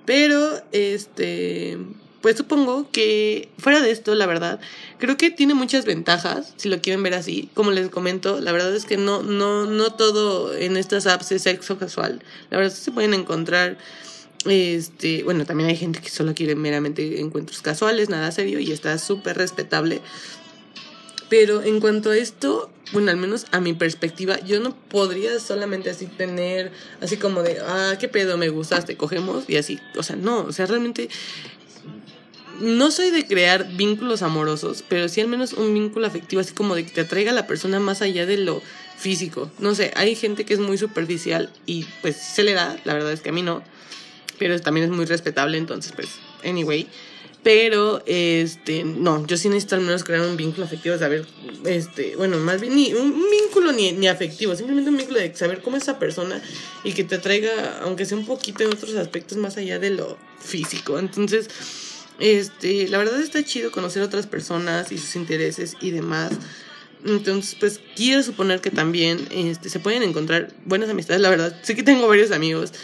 Pero 0.04 0.62
este 0.72 1.78
pues 2.20 2.36
supongo 2.36 2.90
que 2.90 3.48
fuera 3.58 3.80
de 3.80 3.90
esto, 3.90 4.14
la 4.14 4.26
verdad, 4.26 4.60
creo 4.98 5.16
que 5.16 5.30
tiene 5.30 5.54
muchas 5.54 5.86
ventajas, 5.86 6.52
si 6.56 6.68
lo 6.68 6.80
quieren 6.80 7.02
ver 7.02 7.14
así. 7.14 7.48
Como 7.54 7.70
les 7.70 7.88
comento, 7.88 8.40
la 8.40 8.52
verdad 8.52 8.74
es 8.74 8.84
que 8.84 8.96
no, 8.96 9.22
no, 9.22 9.66
no 9.66 9.92
todo 9.94 10.54
en 10.54 10.76
estas 10.76 11.06
apps 11.06 11.32
es 11.32 11.42
sexo 11.42 11.78
casual. 11.78 12.22
La 12.50 12.58
verdad 12.58 12.72
es 12.72 12.78
que 12.78 12.84
se 12.84 12.92
pueden 12.92 13.14
encontrar, 13.14 13.78
este, 14.44 15.22
bueno, 15.22 15.46
también 15.46 15.70
hay 15.70 15.76
gente 15.76 16.00
que 16.00 16.10
solo 16.10 16.34
quiere 16.34 16.54
meramente 16.54 17.20
encuentros 17.20 17.62
casuales, 17.62 18.10
nada 18.10 18.30
serio, 18.32 18.60
y 18.60 18.70
está 18.70 18.98
súper 18.98 19.38
respetable. 19.38 20.02
Pero 21.30 21.62
en 21.62 21.80
cuanto 21.80 22.10
a 22.10 22.16
esto, 22.16 22.70
bueno, 22.92 23.10
al 23.10 23.16
menos 23.16 23.46
a 23.52 23.60
mi 23.60 23.72
perspectiva, 23.72 24.38
yo 24.40 24.60
no 24.60 24.74
podría 24.74 25.38
solamente 25.38 25.88
así 25.88 26.06
tener, 26.06 26.72
así 27.00 27.16
como 27.16 27.42
de, 27.42 27.60
ah, 27.60 27.96
qué 27.98 28.08
pedo, 28.08 28.36
me 28.36 28.48
gustaste, 28.48 28.96
cogemos 28.96 29.44
y 29.48 29.56
así. 29.56 29.78
O 29.96 30.02
sea, 30.02 30.16
no, 30.16 30.40
o 30.40 30.52
sea, 30.52 30.66
realmente 30.66 31.08
no 32.60 32.90
soy 32.90 33.10
de 33.10 33.26
crear 33.26 33.66
vínculos 33.76 34.22
amorosos, 34.22 34.84
pero 34.88 35.08
sí 35.08 35.20
al 35.20 35.28
menos 35.28 35.52
un 35.52 35.72
vínculo 35.72 36.06
afectivo, 36.06 36.40
así 36.40 36.52
como 36.52 36.74
de 36.74 36.84
que 36.84 36.90
te 36.90 37.00
atraiga 37.02 37.30
a 37.30 37.34
la 37.34 37.46
persona 37.46 37.80
más 37.80 38.02
allá 38.02 38.26
de 38.26 38.36
lo 38.36 38.60
físico. 38.98 39.50
No 39.60 39.74
sé, 39.74 39.92
hay 39.96 40.14
gente 40.16 40.44
que 40.44 40.54
es 40.54 40.60
muy 40.60 40.76
superficial 40.78 41.50
y 41.64 41.86
pues 42.02 42.16
se 42.16 42.42
le 42.42 42.54
da, 42.54 42.76
la 42.84 42.94
verdad 42.94 43.12
es 43.12 43.20
que 43.20 43.30
a 43.30 43.32
mí 43.32 43.42
no, 43.42 43.62
pero 44.38 44.60
también 44.60 44.90
es 44.90 44.92
muy 44.92 45.06
respetable, 45.06 45.58
entonces 45.58 45.92
pues, 45.92 46.08
anyway. 46.44 46.88
Pero, 47.42 48.02
este, 48.04 48.84
no, 48.84 49.26
yo 49.26 49.38
sí 49.38 49.48
necesito 49.48 49.74
al 49.74 49.80
menos 49.80 50.04
crear 50.04 50.20
un 50.20 50.36
vínculo 50.36 50.66
afectivo, 50.66 50.98
saber, 50.98 51.26
este, 51.64 52.14
bueno, 52.16 52.36
más 52.36 52.60
bien, 52.60 52.74
ni 52.74 52.92
un 52.92 53.14
vínculo 53.30 53.72
ni, 53.72 53.92
ni 53.92 54.08
afectivo, 54.08 54.54
simplemente 54.54 54.90
un 54.90 54.98
vínculo 54.98 55.18
de 55.18 55.34
saber 55.34 55.62
cómo 55.62 55.78
es 55.78 55.84
esa 55.84 55.98
persona 55.98 56.42
y 56.84 56.92
que 56.92 57.02
te 57.02 57.14
atraiga, 57.14 57.80
aunque 57.82 58.04
sea 58.04 58.18
un 58.18 58.26
poquito 58.26 58.62
en 58.62 58.68
otros 58.68 58.94
aspectos 58.96 59.38
más 59.38 59.56
allá 59.56 59.78
de 59.78 59.90
lo 59.90 60.18
físico. 60.38 60.98
Entonces, 60.98 61.48
este, 62.18 62.88
la 62.88 62.98
verdad 62.98 63.18
está 63.20 63.42
chido 63.42 63.70
conocer 63.70 64.02
otras 64.02 64.26
personas 64.26 64.92
y 64.92 64.98
sus 64.98 65.16
intereses 65.16 65.76
y 65.80 65.92
demás. 65.92 66.32
Entonces, 67.06 67.56
pues 67.58 67.80
quiero 67.96 68.22
suponer 68.22 68.60
que 68.60 68.70
también 68.70 69.26
este, 69.30 69.70
se 69.70 69.80
pueden 69.80 70.02
encontrar 70.02 70.52
buenas 70.66 70.90
amistades, 70.90 71.22
la 71.22 71.30
verdad. 71.30 71.58
Sé 71.62 71.74
que 71.74 71.82
tengo 71.82 72.06
varios 72.06 72.30
amigos 72.30 72.74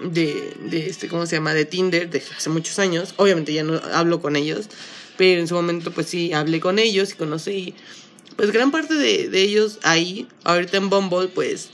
de, 0.00 0.56
de 0.60 0.86
este, 0.86 1.08
¿cómo 1.08 1.26
se 1.26 1.36
llama? 1.36 1.54
De 1.54 1.64
Tinder 1.64 2.10
de 2.10 2.22
hace 2.36 2.50
muchos 2.50 2.78
años. 2.78 3.14
Obviamente 3.16 3.52
ya 3.52 3.64
no 3.64 3.80
hablo 3.92 4.20
con 4.20 4.36
ellos, 4.36 4.68
pero 5.16 5.40
en 5.40 5.48
su 5.48 5.54
momento 5.54 5.90
pues 5.90 6.08
sí 6.08 6.32
hablé 6.32 6.60
con 6.60 6.78
ellos 6.78 7.12
y 7.12 7.14
conocí 7.14 7.74
pues 8.36 8.50
gran 8.52 8.70
parte 8.70 8.94
de, 8.94 9.28
de 9.28 9.42
ellos 9.42 9.78
ahí. 9.82 10.26
Ahorita 10.44 10.76
en 10.76 10.90
Bumble 10.90 11.28
pues 11.28 11.70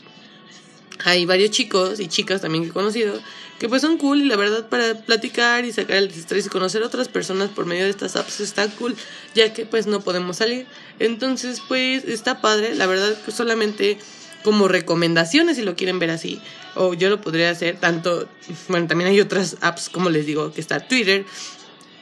hay 1.05 1.27
varios 1.27 1.51
chicos 1.51 2.01
y 2.01 2.09
chicas 2.09 2.41
también 2.41 2.65
que 2.65 2.71
he 2.71 2.73
conocido 2.73 3.21
que 3.59 3.69
pues 3.69 3.83
son 3.83 3.97
cool 3.97 4.23
y 4.23 4.25
la 4.25 4.35
verdad 4.35 4.69
para 4.69 4.95
platicar 5.05 5.65
y 5.65 5.73
sacar 5.73 5.97
el 5.99 6.09
estrés 6.09 6.47
y 6.47 6.49
conocer 6.49 6.83
otras 6.83 7.07
personas 7.07 7.49
por 7.49 7.65
medio 7.65 7.85
de 7.85 7.91
estas 7.91 8.17
apps 8.17 8.41
está 8.41 8.69
cool 8.71 8.97
ya 9.37 9.53
que 9.53 9.67
pues 9.67 9.87
no 9.87 10.01
podemos 10.01 10.39
salir 10.39 10.67
entonces 10.99 11.63
pues 11.69 12.05
está 12.05 12.41
padre 12.41 12.75
la 12.75 12.87
verdad 12.87 13.17
que 13.23 13.31
solamente 13.31 13.99
como 14.43 14.69
recomendaciones 14.69 15.57
si 15.57 15.63
lo 15.63 15.77
quieren 15.77 15.99
ver 15.99 16.11
así 16.11 16.41
o 16.75 16.95
yo 16.95 17.11
lo 17.11 17.21
podría 17.21 17.51
hacer 17.51 17.77
tanto, 17.79 18.29
bueno, 18.69 18.87
también 18.87 19.11
hay 19.11 19.21
otras 19.21 19.57
apps, 19.61 19.89
como 19.89 20.11
les 20.11 20.27
digo, 20.27 20.53
que 20.53 20.61
está 20.61 20.81
Twitter, 20.81 21.25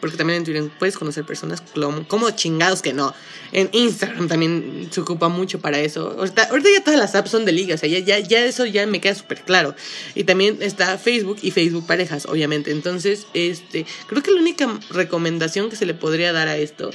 porque 0.00 0.16
también 0.16 0.38
en 0.38 0.44
Twitter 0.44 0.70
puedes 0.78 0.96
conocer 0.96 1.24
personas 1.24 1.60
como, 1.60 2.06
como 2.08 2.30
chingados 2.30 2.80
que 2.80 2.92
no. 2.92 3.12
En 3.52 3.68
Instagram 3.72 4.28
también 4.28 4.88
se 4.90 5.00
ocupa 5.00 5.28
mucho 5.28 5.60
para 5.60 5.78
eso. 5.78 6.16
Ahorita, 6.18 6.48
ya 6.48 6.82
todas 6.82 6.98
las 6.98 7.14
apps 7.14 7.30
son 7.30 7.44
de 7.44 7.52
liga, 7.52 7.74
o 7.74 7.78
sea, 7.78 7.88
ya, 7.88 7.98
ya, 7.98 8.18
ya 8.18 8.44
eso 8.44 8.64
ya 8.64 8.86
me 8.86 9.00
queda 9.00 9.14
súper 9.14 9.42
claro. 9.42 9.74
Y 10.14 10.24
también 10.24 10.58
está 10.60 10.96
Facebook 10.96 11.38
y 11.42 11.50
Facebook 11.50 11.86
Parejas, 11.86 12.26
obviamente. 12.26 12.70
Entonces, 12.70 13.26
este, 13.34 13.84
creo 14.06 14.22
que 14.22 14.30
la 14.30 14.40
única 14.40 14.80
recomendación 14.90 15.68
que 15.68 15.76
se 15.76 15.84
le 15.84 15.94
podría 15.94 16.32
dar 16.32 16.48
a 16.48 16.56
esto 16.56 16.90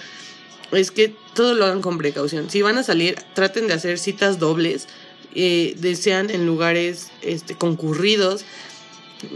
es 0.71 0.89
que 0.89 1.13
todo 1.35 1.53
lo 1.53 1.65
hagan 1.65 1.81
con 1.81 1.99
precaución. 1.99 2.49
Si 2.49 2.63
van 2.63 2.77
a 2.79 2.83
salir, 2.83 3.17
traten 3.35 3.67
de 3.67 3.73
hacer 3.73 3.99
citas 3.99 4.39
dobles 4.39 4.87
eh, 5.35 5.75
desean 5.77 6.29
en 6.29 6.45
lugares 6.45 7.11
este, 7.21 7.55
concurridos. 7.55 8.45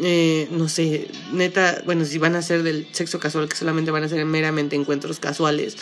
Eh, 0.02 0.48
no 0.52 0.70
sé, 0.70 1.10
neta, 1.34 1.82
bueno, 1.86 2.06
si 2.06 2.18
van 2.18 2.36
a 2.36 2.42
ser 2.42 2.64
del 2.64 2.88
sexo 2.92 3.20
casual, 3.20 3.50
que 3.50 3.56
solamente 3.56 3.92
van 3.92 4.04
a 4.04 4.10
ser 4.10 4.24
meramente 4.26 4.76
encuentros 4.76 5.20
casuales, 5.20 5.78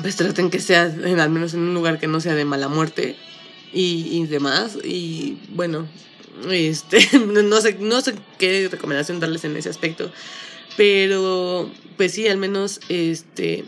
pues 0.00 0.16
traten 0.16 0.50
que 0.50 0.60
sea 0.60 0.82
al 0.82 1.30
menos 1.30 1.54
en 1.54 1.60
un 1.60 1.74
lugar 1.74 1.98
que 2.00 2.06
no 2.06 2.20
sea 2.20 2.34
de 2.34 2.44
mala 2.44 2.68
muerte 2.68 3.16
y, 3.72 4.08
y 4.10 4.26
demás. 4.26 4.78
Y 4.82 5.38
bueno, 5.50 5.86
este, 6.50 7.06
no 7.18 7.60
sé, 7.60 7.76
no 7.78 8.00
sé 8.00 8.14
qué 8.38 8.68
recomendación 8.70 9.20
darles 9.20 9.44
en 9.44 9.56
ese 9.56 9.68
aspecto, 9.68 10.10
pero 10.76 11.70
pues 11.96 12.12
sí, 12.12 12.26
al 12.28 12.38
menos 12.38 12.80
este 12.88 13.64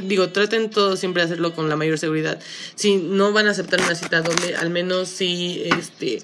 digo, 0.00 0.30
traten 0.30 0.70
todo 0.70 0.96
siempre 0.96 1.22
de 1.22 1.26
hacerlo 1.26 1.54
con 1.54 1.68
la 1.68 1.76
mayor 1.76 1.98
seguridad. 1.98 2.40
Si 2.74 2.96
no 2.96 3.32
van 3.32 3.46
a 3.46 3.50
aceptar 3.50 3.80
una 3.80 3.94
cita 3.94 4.22
donde 4.22 4.56
al 4.56 4.70
menos 4.70 5.08
si 5.08 5.62
este 5.78 6.22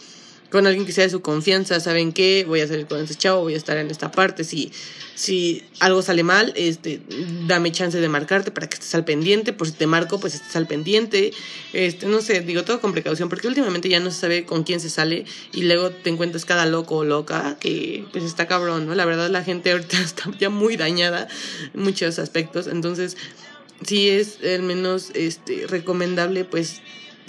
con 0.51 0.67
alguien 0.67 0.87
que 0.87 0.93
sea 0.93 1.05
de 1.05 1.11
su 1.11 1.21
confianza, 1.21 1.79
saben 1.79 2.13
que 2.13 2.45
voy 2.49 2.61
a 2.61 2.67
salir 2.67 2.87
con 2.87 3.01
ese 3.01 3.15
chavo, 3.15 3.43
voy 3.43 3.53
a 3.53 3.59
estar 3.59 3.77
en 3.77 3.91
esta 3.91 4.11
parte, 4.11 4.45
si 4.45 4.73
si 5.19 5.65
algo 5.81 6.01
sale 6.01 6.23
mal, 6.23 6.53
este 6.55 7.03
dame 7.49 7.73
chance 7.73 7.99
de 7.99 8.09
marcarte 8.09 8.53
para 8.53 8.69
que 8.69 8.75
estés 8.75 8.95
al 8.95 9.05
pendiente, 9.05 9.53
por 9.53 9.67
si 9.67 9.73
te 9.73 9.89
marco, 9.89 10.21
pues 10.21 10.37
estés 10.37 10.55
al 10.55 10.69
pendiente. 10.69 11.33
Este, 11.73 12.07
no 12.07 12.21
sé, 12.21 12.41
digo 12.43 12.63
todo 12.63 12.81
con 12.81 12.93
precaución 12.93 13.29
porque 13.29 13.49
últimamente 13.49 13.89
ya 13.89 13.99
no 13.99 14.13
se 14.13 14.21
sabe 14.21 14.45
con 14.45 14.63
quién 14.63 14.79
se 14.79 14.89
sale 14.89 15.25
y 15.53 15.63
luego 15.63 15.91
te 15.91 16.11
encuentras 16.11 16.45
cada 16.45 16.67
loco 16.67 16.99
o 16.99 17.05
loca 17.05 17.57
que 17.59 18.05
pues 18.13 18.23
está 18.23 18.47
cabrón, 18.47 18.87
¿no? 18.87 18.95
La 18.95 19.07
verdad 19.07 19.29
la 19.29 19.43
gente 19.43 19.73
ahorita 19.73 20.01
está 20.03 20.31
ya 20.39 20.51
muy 20.51 20.77
dañada 20.77 21.27
en 21.75 21.83
muchos 21.83 22.21
aspectos, 22.21 22.69
entonces 22.69 23.17
sí 23.85 24.09
es 24.09 24.39
al 24.43 24.63
menos 24.63 25.11
este 25.15 25.67
recomendable 25.67 26.45
pues 26.45 26.81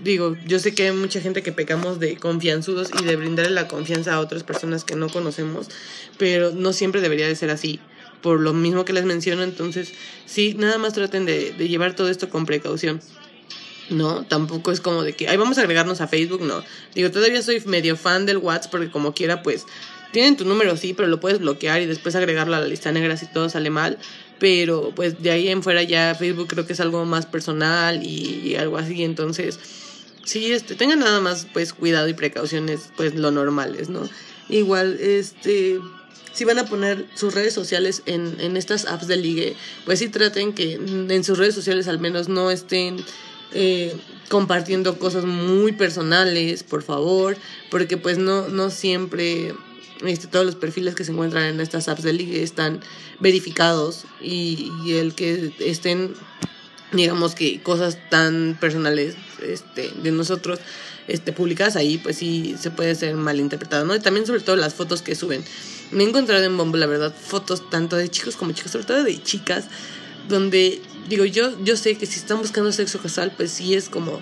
digo, 0.04 0.38
yo 0.46 0.60
sé 0.60 0.74
que 0.74 0.84
hay 0.84 0.92
mucha 0.92 1.22
gente 1.22 1.44
que 1.44 1.52
pecamos 1.52 2.00
de 2.00 2.18
confianzudos 2.18 2.90
y 3.00 3.04
de 3.04 3.16
brindarle 3.16 3.52
la 3.52 3.68
confianza 3.68 4.14
a 4.14 4.20
otras 4.20 4.44
personas 4.44 4.84
que 4.84 4.96
no 4.96 5.10
conocemos, 5.10 5.68
pero 6.18 6.52
no 6.52 6.74
siempre 6.74 7.02
debería 7.02 7.28
de 7.28 7.36
ser 7.36 7.50
así, 7.50 7.80
por 8.22 8.40
lo 8.40 8.54
mismo 8.54 8.86
que 8.86 8.94
les 8.94 9.06
menciono, 9.06 9.44
entonces 9.44 9.94
sí, 10.26 10.56
nada 10.58 10.78
más 10.78 10.94
traten 10.94 11.26
de, 11.26 11.52
de 11.52 11.68
llevar 11.68 11.96
todo 11.96 12.10
esto 12.10 12.30
con 12.30 12.46
precaución. 12.46 13.02
No, 13.90 14.24
tampoco 14.24 14.72
es 14.72 14.82
como 14.82 15.02
de 15.02 15.14
que, 15.14 15.28
ay, 15.28 15.38
vamos 15.38 15.58
a 15.58 15.62
agregarnos 15.62 16.00
a 16.00 16.08
Facebook, 16.08 16.42
no. 16.44 16.64
Digo, 16.94 17.10
todavía 17.10 17.42
soy 17.42 17.60
medio 17.66 17.98
fan 17.98 18.28
del 18.28 18.38
WhatsApp 18.38 18.70
porque 18.70 18.92
como 18.92 19.16
quiera, 19.16 19.42
pues, 19.42 19.66
tienen 20.12 20.38
tu 20.38 20.46
número, 20.46 20.76
sí, 20.78 20.94
pero 20.94 21.08
lo 21.08 21.20
puedes 21.20 21.40
bloquear 21.40 21.82
y 21.82 21.86
después 21.86 22.16
agregarlo 22.16 22.56
a 22.56 22.60
la 22.60 22.68
lista 22.68 22.92
negra 22.92 23.18
si 23.18 23.28
todo 23.28 23.50
sale 23.50 23.70
mal 23.70 23.98
pero 24.40 24.92
pues 24.96 25.22
de 25.22 25.32
ahí 25.32 25.50
en 25.50 25.62
fuera 25.62 25.84
ya 25.84 26.16
Facebook 26.16 26.48
creo 26.48 26.66
que 26.66 26.74
es 26.74 26.80
algo 26.80 27.06
más 27.06 27.26
personal 27.26 28.02
y, 28.04 28.56
algo 28.56 28.78
así, 28.78 29.04
entonces 29.04 29.60
sí, 30.24 30.52
este, 30.52 30.76
tengan 30.76 31.00
nada 31.00 31.20
más 31.20 31.48
pues 31.54 31.74
cuidado 31.74 32.08
y 32.08 32.14
precauciones 32.14 32.90
pues 32.96 33.16
lo 33.16 33.32
normales, 33.32 33.90
¿no? 33.90 34.10
Igual, 34.48 34.98
este, 35.00 35.80
si 36.34 36.46
van 36.46 36.58
a 36.58 36.66
poner 36.66 37.06
sus 37.16 37.36
redes 37.36 37.54
sociales 37.54 38.02
en, 38.06 38.38
en 38.40 38.58
estas 38.58 38.86
apps 38.86 39.08
de 39.08 39.18
ligue, 39.18 39.56
pues 39.86 40.00
sí 40.00 40.10
traten 40.10 40.54
que 40.54 40.74
en 40.74 41.24
sus 41.24 41.38
redes 41.38 41.54
sociales 41.54 41.88
al 41.88 42.00
menos 42.00 42.30
no 42.30 42.50
estén 42.50 42.98
eh, 43.54 43.96
compartiendo 44.30 44.98
cosas 44.98 45.26
muy 45.26 45.72
personales, 45.72 46.64
por 46.64 46.84
favor, 46.84 47.38
porque 47.70 47.98
pues 47.98 48.18
no, 48.18 48.48
no 48.48 48.70
siempre 48.70 49.54
este, 50.06 50.28
todos 50.28 50.46
los 50.46 50.56
perfiles 50.56 50.96
que 50.96 51.04
se 51.04 51.12
encuentran 51.12 51.44
en 51.44 51.60
estas 51.60 51.88
apps 51.88 52.04
de 52.04 52.14
ligue 52.14 52.44
están 52.44 52.80
verificados 53.20 54.06
y, 54.22 54.72
el 54.88 55.14
que 55.14 55.54
estén 55.60 56.14
digamos 56.92 57.36
que 57.36 57.62
cosas 57.62 57.98
tan 58.10 58.58
personales 58.60 59.16
este, 59.44 59.92
de 60.02 60.12
nosotros 60.12 60.60
este, 61.08 61.34
publicadas 61.34 61.76
ahí, 61.76 61.98
pues 61.98 62.18
sí 62.18 62.56
se 62.60 62.72
puede 62.72 62.96
ser 62.96 63.16
malinterpretado, 63.16 63.86
¿no? 63.86 63.96
Y 63.96 64.00
también 64.00 64.26
sobre 64.26 64.42
todo 64.42 64.56
las 64.56 64.74
fotos 64.74 65.02
que 65.02 65.14
suben. 65.14 65.44
Me 65.92 66.04
he 66.04 66.08
encontrado 66.08 66.44
en 66.44 66.58
Bumble, 66.58 66.80
la 66.80 66.88
verdad, 66.88 67.14
fotos 67.14 67.70
tanto 67.70 67.96
de 67.96 68.10
chicos 68.10 68.36
como 68.36 68.52
chicas, 68.54 68.72
sobre 68.72 68.86
todo 68.86 69.04
de 69.04 69.22
chicas, 69.22 69.66
donde 70.28 70.82
digo, 71.08 71.26
yo, 71.26 71.64
yo 71.64 71.78
sé 71.78 71.96
que 71.96 72.06
si 72.06 72.20
están 72.20 72.40
buscando 72.40 72.72
sexo 72.72 73.00
casual, 73.00 73.34
pues 73.36 73.52
sí 73.52 73.74
es 73.74 73.90
como 73.90 74.22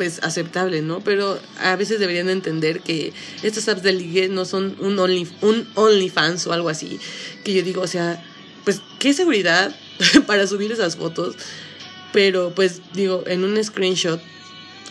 pues 0.00 0.18
aceptable, 0.22 0.80
¿no? 0.80 1.00
Pero 1.00 1.38
a 1.58 1.76
veces 1.76 2.00
deberían 2.00 2.30
entender 2.30 2.80
que 2.80 3.12
estas 3.42 3.68
apps 3.68 3.82
de 3.82 3.92
ligue 3.92 4.30
no 4.30 4.46
son 4.46 4.74
un, 4.80 4.98
only, 4.98 5.28
un 5.42 5.68
OnlyFans 5.74 6.46
o 6.46 6.54
algo 6.54 6.70
así. 6.70 6.98
Que 7.44 7.52
yo 7.52 7.62
digo, 7.62 7.82
o 7.82 7.86
sea, 7.86 8.24
pues 8.64 8.80
qué 8.98 9.12
seguridad 9.12 9.76
para 10.26 10.46
subir 10.46 10.72
esas 10.72 10.96
fotos. 10.96 11.36
Pero 12.14 12.54
pues 12.54 12.80
digo, 12.94 13.24
en 13.26 13.44
un 13.44 13.62
screenshot 13.62 14.22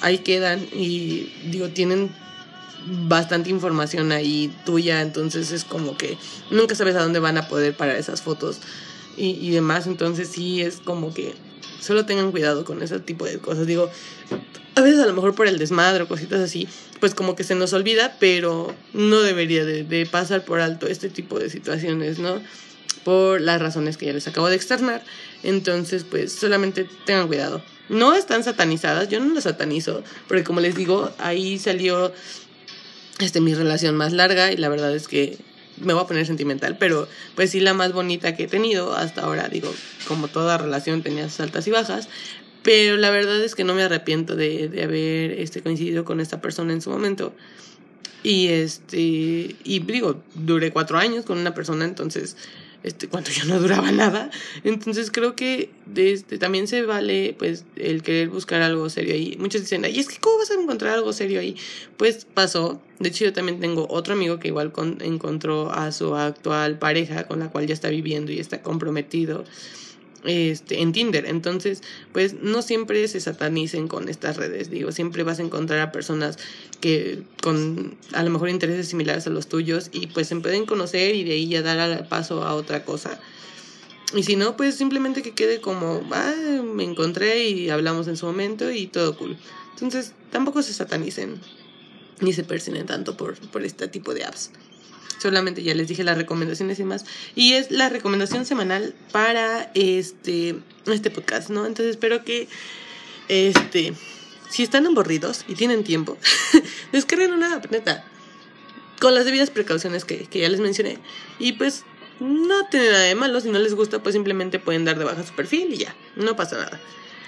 ahí 0.01 0.19
quedan 0.19 0.67
y 0.71 1.33
digo, 1.45 1.69
tienen 1.69 2.11
bastante 3.07 3.49
información 3.49 4.11
ahí 4.11 4.53
tuya, 4.63 5.01
entonces 5.01 5.51
es 5.51 5.63
como 5.63 5.97
que 5.97 6.19
nunca 6.51 6.75
sabes 6.75 6.95
a 6.95 7.01
dónde 7.01 7.17
van 7.17 7.39
a 7.39 7.47
poder 7.47 7.75
parar 7.75 7.95
esas 7.95 8.21
fotos 8.21 8.59
y, 9.17 9.31
y 9.41 9.49
demás, 9.49 9.87
entonces 9.87 10.29
sí 10.29 10.61
es 10.61 10.77
como 10.77 11.15
que 11.15 11.33
solo 11.81 12.05
tengan 12.05 12.29
cuidado 12.29 12.63
con 12.63 12.83
ese 12.83 12.99
tipo 12.99 13.25
de 13.25 13.39
cosas. 13.39 13.65
Digo, 13.65 13.89
a 14.75 14.81
veces 14.81 14.99
a 14.99 15.05
lo 15.05 15.13
mejor 15.13 15.35
por 15.35 15.47
el 15.47 15.57
desmadre 15.57 16.03
o 16.03 16.07
cositas 16.07 16.39
así, 16.39 16.67
pues 16.99 17.15
como 17.15 17.35
que 17.35 17.43
se 17.43 17.55
nos 17.55 17.73
olvida, 17.73 18.15
pero 18.19 18.73
no 18.93 19.21
debería 19.21 19.65
de, 19.65 20.05
pasar 20.05 20.43
por 20.43 20.59
alto 20.61 20.87
este 20.87 21.09
tipo 21.09 21.39
de 21.39 21.49
situaciones, 21.49 22.19
¿no? 22.19 22.41
Por 23.03 23.41
las 23.41 23.61
razones 23.61 23.97
que 23.97 24.05
ya 24.05 24.13
les 24.13 24.27
acabo 24.27 24.49
de 24.49 24.55
externar. 24.55 25.03
Entonces, 25.43 26.03
pues 26.03 26.33
solamente 26.33 26.87
tengan 27.05 27.27
cuidado. 27.27 27.61
No 27.87 28.13
están 28.13 28.43
satanizadas, 28.43 29.09
yo 29.09 29.19
no 29.19 29.33
las 29.33 29.45
satanizo, 29.45 30.03
porque 30.27 30.43
como 30.43 30.59
les 30.59 30.75
digo, 30.75 31.11
ahí 31.17 31.57
salió 31.57 32.13
este, 33.19 33.41
mi 33.41 33.53
relación 33.53 33.95
más 33.95 34.13
larga 34.13 34.51
y 34.51 34.57
la 34.57 34.69
verdad 34.69 34.95
es 34.95 35.07
que 35.07 35.37
me 35.77 35.93
voy 35.93 36.03
a 36.03 36.07
poner 36.07 36.25
sentimental, 36.25 36.77
pero 36.77 37.07
pues 37.35 37.51
sí 37.51 37.59
la 37.59 37.73
más 37.73 37.93
bonita 37.93 38.35
que 38.35 38.43
he 38.43 38.47
tenido 38.47 38.93
hasta 38.93 39.21
ahora, 39.21 39.47
digo, 39.47 39.73
como 40.07 40.27
toda 40.27 40.57
relación 40.57 41.01
tenía 41.03 41.29
sus 41.29 41.39
altas 41.39 41.67
y 41.67 41.71
bajas, 41.71 42.09
pero 42.69 42.97
la 42.97 43.09
verdad 43.09 43.43
es 43.43 43.55
que 43.55 43.63
no 43.63 43.73
me 43.73 43.81
arrepiento 43.81 44.35
de, 44.35 44.69
de 44.69 44.83
haber 44.83 45.31
este, 45.31 45.63
coincidido 45.63 46.05
con 46.05 46.19
esta 46.19 46.39
persona 46.39 46.71
en 46.71 46.83
su 46.83 46.91
momento. 46.91 47.33
Y 48.21 48.49
este, 48.49 49.55
y 49.63 49.79
digo, 49.79 50.21
duré 50.35 50.71
cuatro 50.71 50.99
años 50.99 51.25
con 51.25 51.39
una 51.39 51.55
persona, 51.55 51.85
entonces 51.85 52.37
este, 52.83 53.07
cuando 53.07 53.31
yo 53.31 53.45
no 53.45 53.59
duraba 53.59 53.91
nada. 53.91 54.29
Entonces 54.63 55.09
creo 55.09 55.35
que 55.35 55.71
este, 55.95 56.37
también 56.37 56.67
se 56.67 56.83
vale 56.83 57.35
pues 57.39 57.65
el 57.75 58.03
querer 58.03 58.29
buscar 58.29 58.61
algo 58.61 58.87
serio 58.91 59.15
ahí. 59.15 59.35
Muchos 59.39 59.61
dicen, 59.61 59.83
ay, 59.83 59.97
es 59.99 60.07
que 60.07 60.19
¿cómo 60.19 60.37
vas 60.37 60.51
a 60.51 60.53
encontrar 60.53 60.93
algo 60.93 61.11
serio 61.11 61.39
ahí? 61.39 61.55
Pues 61.97 62.27
pasó. 62.31 62.83
De 62.99 63.09
hecho 63.09 63.25
yo 63.25 63.33
también 63.33 63.59
tengo 63.59 63.87
otro 63.89 64.13
amigo 64.13 64.37
que 64.37 64.49
igual 64.49 64.71
encontró 64.99 65.71
a 65.71 65.91
su 65.91 66.15
actual 66.15 66.77
pareja 66.77 67.25
con 67.25 67.39
la 67.39 67.49
cual 67.49 67.65
ya 67.65 67.73
está 67.73 67.89
viviendo 67.89 68.31
y 68.31 68.37
está 68.37 68.61
comprometido 68.61 69.43
este, 70.25 70.81
en 70.81 70.91
Tinder. 70.91 71.25
Entonces, 71.25 71.81
pues 72.11 72.35
no 72.41 72.61
siempre 72.61 73.07
se 73.07 73.19
satanicen 73.19 73.87
con 73.87 74.09
estas 74.09 74.37
redes. 74.37 74.69
Digo, 74.69 74.91
siempre 74.91 75.23
vas 75.23 75.39
a 75.39 75.43
encontrar 75.43 75.79
a 75.79 75.91
personas 75.91 76.37
que 76.81 77.23
con 77.41 77.97
a 78.13 78.23
lo 78.23 78.29
mejor 78.29 78.49
intereses 78.49 78.87
similares 78.87 79.27
a 79.27 79.29
los 79.29 79.47
tuyos 79.47 79.89
y 79.91 80.07
pues 80.07 80.27
se 80.27 80.35
pueden 80.37 80.65
conocer 80.65 81.15
y 81.15 81.23
de 81.23 81.33
ahí 81.33 81.47
ya 81.47 81.61
dar 81.61 82.07
paso 82.09 82.43
a 82.43 82.53
otra 82.53 82.85
cosa. 82.85 83.19
Y 84.15 84.23
si 84.23 84.35
no, 84.35 84.57
pues 84.57 84.75
simplemente 84.75 85.21
que 85.21 85.33
quede 85.35 85.61
como, 85.61 86.01
ah, 86.11 86.61
me 86.63 86.83
encontré 86.83 87.47
y 87.47 87.69
hablamos 87.69 88.07
en 88.07 88.17
su 88.17 88.25
momento 88.25 88.71
y 88.71 88.87
todo 88.87 89.15
cool. 89.17 89.37
Entonces, 89.73 90.13
tampoco 90.31 90.63
se 90.63 90.73
satanicen 90.73 91.39
ni 92.19 92.33
se 92.33 92.43
persinen 92.43 92.85
tanto 92.85 93.15
por, 93.15 93.37
por 93.49 93.63
este 93.63 93.87
tipo 93.87 94.13
de 94.13 94.25
apps. 94.25 94.51
Solamente 95.17 95.63
ya 95.63 95.73
les 95.75 95.87
dije 95.87 96.03
las 96.03 96.17
recomendaciones 96.17 96.79
y 96.79 96.83
más. 96.83 97.05
Y 97.35 97.53
es 97.53 97.71
la 97.71 97.89
recomendación 97.89 98.45
semanal 98.45 98.93
para 99.11 99.71
este, 99.73 100.55
este 100.85 101.09
podcast, 101.09 101.49
¿no? 101.49 101.65
Entonces 101.65 101.91
espero 101.91 102.23
que, 102.23 102.47
este, 103.27 103.93
si 104.49 104.63
están 104.63 104.87
aburridos 104.87 105.43
y 105.47 105.55
tienen 105.55 105.83
tiempo, 105.83 106.17
descarguen 106.91 107.33
una 107.33 107.61
neta. 107.69 108.05
Con 108.99 109.15
las 109.15 109.25
debidas 109.25 109.49
precauciones 109.49 110.05
que, 110.05 110.25
que 110.27 110.39
ya 110.39 110.49
les 110.49 110.59
mencioné. 110.59 110.99
Y 111.39 111.53
pues 111.53 111.83
no 112.19 112.67
tiene 112.67 112.89
nada 112.91 113.03
de 113.03 113.15
malo. 113.15 113.39
Si 113.39 113.49
no 113.49 113.59
les 113.59 113.73
gusta, 113.73 114.03
pues 114.03 114.13
simplemente 114.13 114.59
pueden 114.59 114.85
dar 114.85 114.99
de 114.99 115.05
baja 115.05 115.25
su 115.25 115.33
perfil 115.33 115.73
y 115.73 115.77
ya. 115.77 115.95
No 116.15 116.35
pasa 116.35 116.57
nada. 116.57 116.79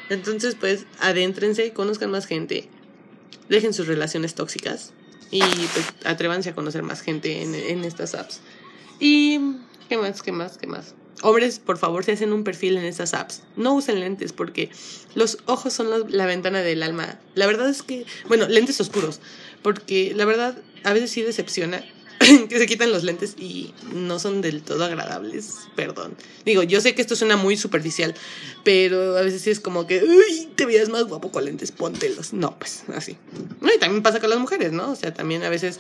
Entonces, 0.10 0.56
pues, 0.60 0.86
adéntrense, 1.00 1.72
conozcan 1.72 2.12
más 2.12 2.26
gente. 2.26 2.68
Dejen 3.48 3.74
sus 3.74 3.88
relaciones 3.88 4.36
tóxicas 4.36 4.92
y 5.32 5.40
pues 5.40 5.94
atrévanse 6.06 6.50
a 6.50 6.56
conocer 6.56 6.84
más 6.84 7.02
gente 7.02 7.42
en, 7.42 7.56
en 7.56 7.86
estas 7.86 8.14
apps. 8.14 8.42
Y, 9.00 9.40
¿qué 9.90 9.98
más? 9.98 10.22
¿Qué 10.22 10.32
más? 10.32 10.58
¿Qué 10.58 10.68
más? 10.68 10.94
Hombres, 11.24 11.60
por 11.60 11.78
favor, 11.78 12.04
si 12.04 12.12
hacen 12.12 12.34
un 12.34 12.44
perfil 12.44 12.78
en 12.78 12.86
estas 12.86 13.14
apps, 13.14 13.44
no 13.56 13.76
usen 13.76 14.00
lentes 14.00 14.34
porque 14.34 14.70
los 15.14 15.38
ojos 15.46 15.72
son 15.72 15.88
la 16.10 16.26
ventana 16.26 16.62
del 16.62 16.82
alma. 16.82 17.20
La 17.36 17.46
verdad 17.46 17.70
es 17.70 17.84
que, 17.84 18.06
bueno, 18.28 18.48
lentes 18.48 18.82
oscuros, 18.82 19.20
porque 19.62 20.14
la 20.16 20.26
verdad 20.26 20.58
a 20.84 20.94
veces 20.94 21.12
sí 21.12 21.22
decepciona 21.22 21.84
que 22.50 22.60
se 22.60 22.66
quitan 22.66 22.92
los 22.92 23.04
lentes 23.04 23.36
y 23.38 23.74
no 23.94 24.20
son 24.20 24.42
del 24.42 24.62
todo 24.62 24.84
agradables, 24.84 25.68
perdón. 25.76 26.16
Digo, 26.46 26.64
yo 26.64 26.82
sé 26.82 26.94
que 26.94 27.02
esto 27.02 27.16
suena 27.16 27.36
muy 27.36 27.58
superficial, 27.58 28.14
pero 28.64 29.18
a 29.18 29.22
veces 29.22 29.42
sí 29.42 29.50
es 29.50 29.60
como 29.60 29.88
que, 29.88 30.04
uy, 30.04 30.50
te 30.56 30.66
veías 30.66 30.90
más 30.90 31.06
guapo 31.06 31.32
con 31.32 31.46
lentes, 31.46 31.72
póntelos. 31.72 32.34
No, 32.34 32.58
pues 32.60 32.84
así. 32.96 33.18
y 33.62 33.80
también 33.80 34.04
pasa 34.04 34.20
con 34.20 34.30
las 34.30 34.40
mujeres, 34.40 34.72
¿no? 34.72 34.92
O 34.92 34.96
sea, 34.96 35.14
también 35.14 35.44
a 35.44 35.50
veces, 35.50 35.80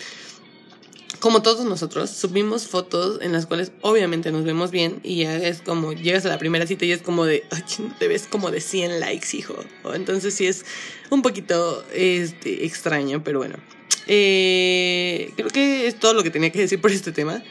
como 1.20 1.44
todos 1.44 1.66
nosotros, 1.66 2.10
subimos 2.10 2.68
fotos 2.68 3.20
en 3.22 3.34
las 3.34 3.46
cuales 3.46 3.72
obviamente 3.82 4.32
nos 4.32 4.44
vemos 4.44 4.72
bien 4.72 5.00
y 5.04 5.24
ya 5.24 5.38
es 5.38 5.62
como, 5.62 5.94
llegas 5.94 6.26
a 6.26 6.30
la 6.30 6.40
primera 6.40 6.66
cita 6.66 6.86
y 6.86 6.92
es 6.92 7.02
como 7.02 7.26
de, 7.26 7.44
ay, 7.52 7.64
te 8.00 8.08
ves 8.08 8.28
como 8.28 8.50
de 8.50 8.62
100 8.62 9.00
likes, 9.00 9.38
hijo. 9.38 9.56
Entonces 9.94 10.34
sí 10.34 10.48
es 10.48 10.66
un 11.12 11.22
poquito 11.22 11.86
este, 11.94 12.66
extraño, 12.66 13.24
pero 13.24 13.40
bueno. 13.40 13.58
Eh, 14.08 15.32
creo 15.36 15.50
que 15.50 15.88
es 15.88 16.00
todo 16.00 16.14
lo 16.14 16.24
que 16.24 16.30
tenía 16.30 16.52
que 16.52 16.60
decir 16.60 16.82
por 16.82 16.92
este 16.92 17.12
tema. 17.12 17.44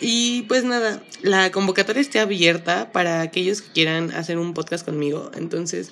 Y 0.00 0.42
pues 0.42 0.64
nada, 0.64 1.02
la 1.22 1.50
convocatoria 1.50 2.00
está 2.00 2.22
abierta 2.22 2.92
para 2.92 3.20
aquellos 3.20 3.62
que 3.62 3.72
quieran 3.72 4.10
hacer 4.10 4.38
un 4.38 4.54
podcast 4.54 4.84
conmigo. 4.84 5.30
Entonces, 5.34 5.90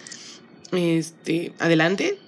este, 0.73 1.53
adelante. 1.59 2.19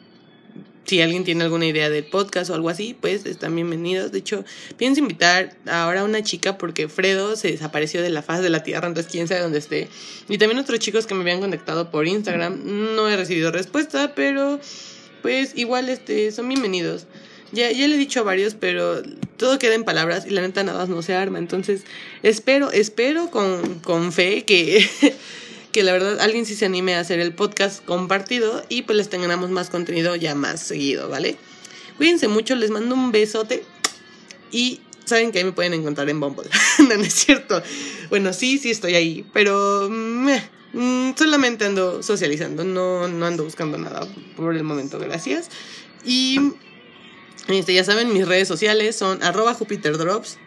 Si 0.86 1.00
alguien 1.00 1.24
tiene 1.24 1.44
alguna 1.44 1.64
idea 1.64 1.88
del 1.88 2.04
podcast 2.04 2.50
o 2.50 2.54
algo 2.54 2.68
así, 2.68 2.94
pues 2.98 3.24
están 3.24 3.54
bienvenidos. 3.54 4.12
De 4.12 4.18
hecho, 4.18 4.44
pienso 4.76 5.00
invitar 5.00 5.56
ahora 5.66 6.02
a 6.02 6.04
una 6.04 6.22
chica 6.22 6.58
porque 6.58 6.88
Fredo 6.88 7.36
se 7.36 7.50
desapareció 7.50 8.02
de 8.02 8.10
la 8.10 8.20
faz 8.20 8.42
de 8.42 8.50
la 8.50 8.62
tierra, 8.62 8.88
entonces 8.88 9.10
quién 9.10 9.26
sabe 9.26 9.40
dónde 9.40 9.60
esté. 9.60 9.88
Y 10.28 10.36
también 10.36 10.58
otros 10.58 10.78
chicos 10.80 11.06
que 11.06 11.14
me 11.14 11.22
habían 11.22 11.40
conectado 11.40 11.90
por 11.90 12.06
Instagram. 12.06 12.94
No 12.96 13.08
he 13.08 13.16
recibido 13.16 13.50
respuesta, 13.50 14.14
pero 14.14 14.60
pues 15.22 15.52
igual 15.56 15.88
este, 15.88 16.30
son 16.32 16.48
bienvenidos. 16.48 17.06
Ya, 17.54 17.70
ya 17.70 17.86
le 17.86 17.94
he 17.94 17.98
dicho 17.98 18.20
a 18.20 18.22
varios, 18.24 18.54
pero 18.54 19.02
todo 19.36 19.58
queda 19.58 19.74
en 19.74 19.84
palabras 19.84 20.26
y 20.26 20.30
la 20.30 20.40
neta 20.40 20.64
nada 20.64 20.78
más 20.80 20.88
no 20.88 21.02
se 21.02 21.14
arma. 21.14 21.38
Entonces, 21.38 21.82
espero, 22.22 22.72
espero 22.72 23.30
con, 23.30 23.78
con 23.80 24.12
fe 24.12 24.44
que, 24.44 24.88
que 25.72 25.82
la 25.82 25.92
verdad 25.92 26.20
alguien 26.20 26.46
sí 26.46 26.54
se 26.54 26.66
anime 26.66 26.96
a 26.96 27.00
hacer 27.00 27.20
el 27.20 27.32
podcast 27.32 27.84
compartido 27.84 28.64
y 28.68 28.82
pues 28.82 28.96
les 28.96 29.08
tengamos 29.08 29.50
más 29.50 29.70
contenido 29.70 30.16
ya 30.16 30.34
más 30.34 30.60
seguido, 30.60 31.08
¿vale? 31.08 31.36
Cuídense 31.96 32.26
mucho, 32.28 32.56
les 32.56 32.70
mando 32.70 32.94
un 32.94 33.12
besote 33.12 33.62
y 34.50 34.80
saben 35.04 35.30
que 35.30 35.38
ahí 35.38 35.44
me 35.44 35.52
pueden 35.52 35.74
encontrar 35.74 36.08
en 36.08 36.18
Bumble. 36.20 36.48
no, 36.78 36.94
es 36.94 37.14
cierto. 37.14 37.62
Bueno, 38.10 38.32
sí, 38.32 38.58
sí 38.58 38.70
estoy 38.70 38.94
ahí, 38.94 39.24
pero 39.32 39.88
mm, 39.90 41.14
solamente 41.16 41.64
ando 41.64 42.02
socializando, 42.02 42.64
no, 42.64 43.06
no 43.06 43.26
ando 43.26 43.44
buscando 43.44 43.78
nada 43.78 44.06
por 44.36 44.56
el 44.56 44.64
momento, 44.64 44.98
gracias. 44.98 45.50
Y 46.04 46.40
este, 47.48 47.74
ya 47.74 47.84
saben, 47.84 48.12
mis 48.12 48.26
redes 48.26 48.48
sociales 48.48 48.96
son 48.96 49.22
arroba 49.22 49.54
JupiterDrops, 49.54 50.38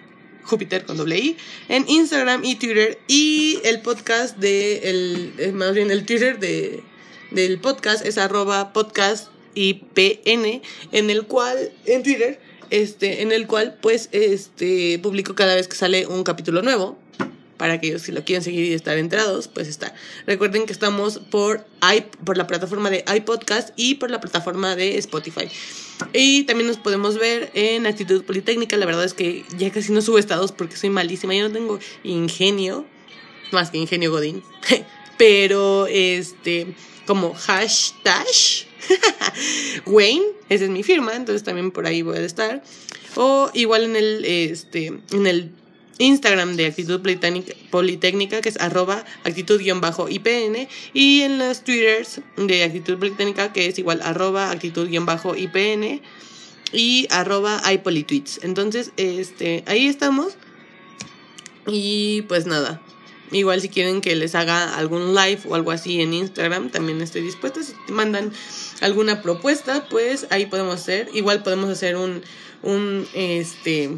Júpiter 0.44 0.86
con 0.86 0.98
doble 0.98 1.18
I, 1.18 1.38
en 1.70 1.88
Instagram 1.88 2.44
y 2.44 2.56
Twitter. 2.56 3.00
Y 3.08 3.60
el 3.64 3.82
podcast 3.82 4.38
de, 4.38 4.90
el, 4.90 5.34
eh, 5.38 5.52
más 5.52 5.74
bien 5.74 5.92
el 5.92 6.06
Twitter 6.06 6.40
de, 6.40 6.84
del 7.32 7.60
podcast 7.60 8.06
es 8.06 8.18
arroba 8.18 8.74
podcast 8.74 9.28
IPN, 9.54 10.62
en 10.92 11.10
el 11.10 11.26
cual, 11.26 11.72
en 11.86 12.04
Twitter, 12.04 12.40
este, 12.70 13.22
en 13.22 13.32
el 13.32 13.48
cual 13.48 13.78
pues 13.82 14.10
este 14.12 15.00
publico 15.00 15.36
cada 15.36 15.56
vez 15.56 15.68
que 15.68 15.76
sale 15.76 16.06
un 16.06 16.24
capítulo 16.24 16.62
nuevo 16.62 16.98
para 17.58 17.74
aquellos 17.74 18.04
que 18.04 18.12
lo 18.12 18.24
quieren 18.24 18.44
seguir 18.44 18.66
y 18.66 18.74
estar 18.74 18.98
enterados, 18.98 19.48
pues 19.48 19.68
está. 19.68 19.94
Recuerden 20.26 20.66
que 20.66 20.74
estamos 20.74 21.20
por, 21.32 21.66
por 22.24 22.38
la 22.38 22.48
plataforma 22.48 22.90
de 22.90 23.04
iPodcast 23.16 23.70
y 23.76 23.96
por 23.96 24.12
la 24.12 24.22
plataforma 24.22 24.76
de 24.76 24.98
Spotify. 24.98 25.50
Y 26.14 26.44
también 26.44 26.68
nos 26.68 26.78
podemos 26.78 27.18
ver 27.18 27.52
en 27.54 27.86
Actitud 27.86 28.24
Politécnica. 28.24 28.78
La 28.78 28.86
verdad 28.86 29.04
es 29.04 29.14
que 29.14 29.46
ya 29.58 29.72
casi 29.72 29.92
no 29.92 30.02
subo 30.02 30.18
estados 30.18 30.52
porque 30.52 30.76
soy 30.76 30.90
malísima. 30.90 31.36
Yo 31.36 31.48
no 31.48 31.54
tengo 31.54 31.80
ingenio, 32.04 32.86
más 33.52 33.72
que 33.72 33.78
ingenio 33.78 34.12
Godín. 34.12 34.44
Pero 35.18 35.88
este, 35.88 36.68
como 37.06 37.34
hashtag 37.34 38.26
Wayne, 39.86 40.26
esa 40.50 40.66
es 40.66 40.70
mi 40.70 40.84
firma, 40.84 41.16
entonces 41.16 41.44
también 41.44 41.72
por 41.72 41.88
ahí 41.88 42.04
voy 42.04 42.18
a 42.18 42.22
estar. 42.22 42.64
O 43.16 43.50
igual 43.54 43.84
en 43.84 43.96
el, 43.96 44.26
este, 44.26 44.88
en 45.12 45.28
el 45.28 45.52
Instagram 46.00 46.56
de 46.56 46.68
Actitud 46.68 47.02
Politécnica, 47.72 48.42
que 48.42 48.50
es 48.50 48.60
arroba 48.60 49.04
actitud-ipn, 49.24 50.68
y 50.94 51.22
en 51.22 51.38
los 51.40 51.64
Twitters 51.64 52.22
de 52.36 52.64
Actitud 52.64 52.98
Politécnica, 52.98 53.54
que 53.54 53.68
es 53.68 53.80
igual 53.80 54.02
arroba 54.02 54.52
actitud-ipn 54.52 56.02
y 56.72 57.08
arroba 57.10 57.62
ipolitweets. 57.72 58.42
Entonces, 58.44 58.92
este, 58.98 59.64
ahí 59.68 59.88
estamos. 59.88 60.36
Y 61.66 62.24
pues 62.24 62.46
nada. 62.46 62.82
Igual 63.32 63.60
si 63.60 63.68
quieren 63.68 64.00
que 64.00 64.16
les 64.16 64.36
haga 64.36 64.78
algún 64.78 65.14
live 65.14 65.42
o 65.50 65.56
algo 65.56 65.72
así 65.72 66.02
en 66.02 66.14
Instagram, 66.14 66.70
también 66.70 67.02
estoy 67.02 67.24
dispuesta. 67.24 67.62
Si 67.62 67.74
mandan 67.92 68.32
alguna 68.80 69.22
propuesta, 69.22 69.86
pues 69.90 70.28
ahí 70.30 70.46
podemos 70.46 70.76
hacer. 70.76 71.10
Igual 71.14 71.44
podemos 71.44 71.70
hacer 71.70 71.98
un, 71.98 72.22
un, 72.64 73.06
este, 73.14 73.98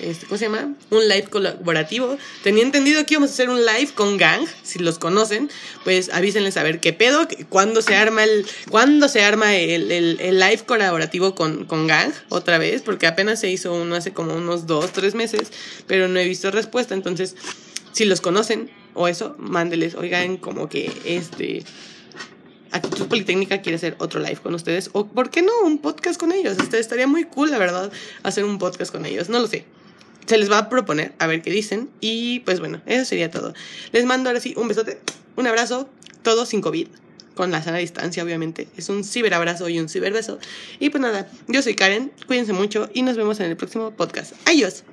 este, 0.00 0.26
¿cómo 0.26 0.38
se 0.38 0.46
llama? 0.46 0.74
Un 0.90 1.08
live 1.08 1.24
colaborativo. 1.24 2.16
Tenía 2.42 2.62
entendido 2.62 3.04
que 3.04 3.14
íbamos 3.14 3.30
a 3.30 3.32
hacer 3.32 3.50
un 3.50 3.64
live 3.64 3.90
con 3.94 4.16
Gang, 4.16 4.46
si 4.62 4.78
los 4.78 4.98
conocen, 4.98 5.50
pues 5.84 6.10
avísenles 6.10 6.56
a 6.56 6.62
ver 6.62 6.80
qué 6.80 6.92
pedo, 6.92 7.26
cuándo 7.48 7.82
se 7.82 7.96
arma 7.96 8.24
el, 8.24 8.46
cuándo 8.70 9.08
se 9.08 9.22
arma 9.22 9.54
el, 9.56 9.90
el, 9.90 10.38
live 10.38 10.62
colaborativo 10.66 11.34
con, 11.34 11.64
con, 11.64 11.86
Gang 11.86 12.12
otra 12.28 12.58
vez, 12.58 12.82
porque 12.82 13.06
apenas 13.06 13.40
se 13.40 13.50
hizo 13.50 13.74
uno 13.74 13.94
hace 13.94 14.12
como 14.12 14.34
unos 14.34 14.66
dos, 14.66 14.92
tres 14.92 15.14
meses, 15.14 15.52
pero 15.86 16.08
no 16.08 16.18
he 16.18 16.24
visto 16.24 16.50
respuesta, 16.50 16.94
entonces, 16.94 17.36
si 17.92 18.04
los 18.04 18.20
conocen 18.20 18.70
o 18.94 19.08
eso, 19.08 19.34
mándeles, 19.38 19.94
oigan, 19.94 20.36
como 20.36 20.68
que 20.68 20.92
este... 21.04 21.64
Actitud 22.72 23.06
Politécnica 23.06 23.60
quiere 23.62 23.76
hacer 23.76 23.96
otro 23.98 24.20
live 24.20 24.38
con 24.42 24.54
ustedes. 24.54 24.90
O, 24.92 25.06
¿por 25.06 25.30
qué 25.30 25.42
no? 25.42 25.52
Un 25.64 25.78
podcast 25.78 26.18
con 26.18 26.32
ellos. 26.32 26.58
Este, 26.58 26.78
estaría 26.78 27.06
muy 27.06 27.24
cool, 27.24 27.50
la 27.50 27.58
verdad, 27.58 27.90
hacer 28.22 28.44
un 28.44 28.58
podcast 28.58 28.92
con 28.92 29.06
ellos. 29.06 29.28
No 29.28 29.40
lo 29.40 29.46
sé 29.46 29.64
se 30.30 30.38
les 30.38 30.48
va 30.48 30.58
a 30.58 30.68
proponer 30.68 31.12
a 31.18 31.26
ver 31.26 31.42
qué 31.42 31.50
dicen. 31.50 31.90
Y 32.00 32.40
pues 32.40 32.60
bueno, 32.60 32.80
eso 32.86 33.04
sería 33.04 33.32
todo. 33.32 33.52
Les 33.90 34.04
mando 34.04 34.30
ahora 34.30 34.40
sí 34.40 34.54
un 34.56 34.68
besote, 34.68 35.00
un 35.34 35.48
abrazo, 35.48 35.88
todo 36.22 36.46
sin 36.46 36.60
COVID. 36.60 36.86
Con 37.34 37.50
la 37.50 37.62
sana 37.62 37.78
distancia, 37.78 38.22
obviamente. 38.22 38.68
Es 38.76 38.88
un 38.90 39.02
ciberabrazo 39.02 39.68
y 39.68 39.80
un 39.80 39.88
ciberbeso. 39.88 40.38
Y 40.78 40.90
pues 40.90 41.00
nada, 41.00 41.30
yo 41.48 41.62
soy 41.62 41.74
Karen, 41.74 42.12
cuídense 42.26 42.52
mucho 42.52 42.90
y 42.92 43.02
nos 43.02 43.16
vemos 43.16 43.40
en 43.40 43.46
el 43.46 43.56
próximo 43.56 43.92
podcast. 43.92 44.34
Adiós. 44.46 44.84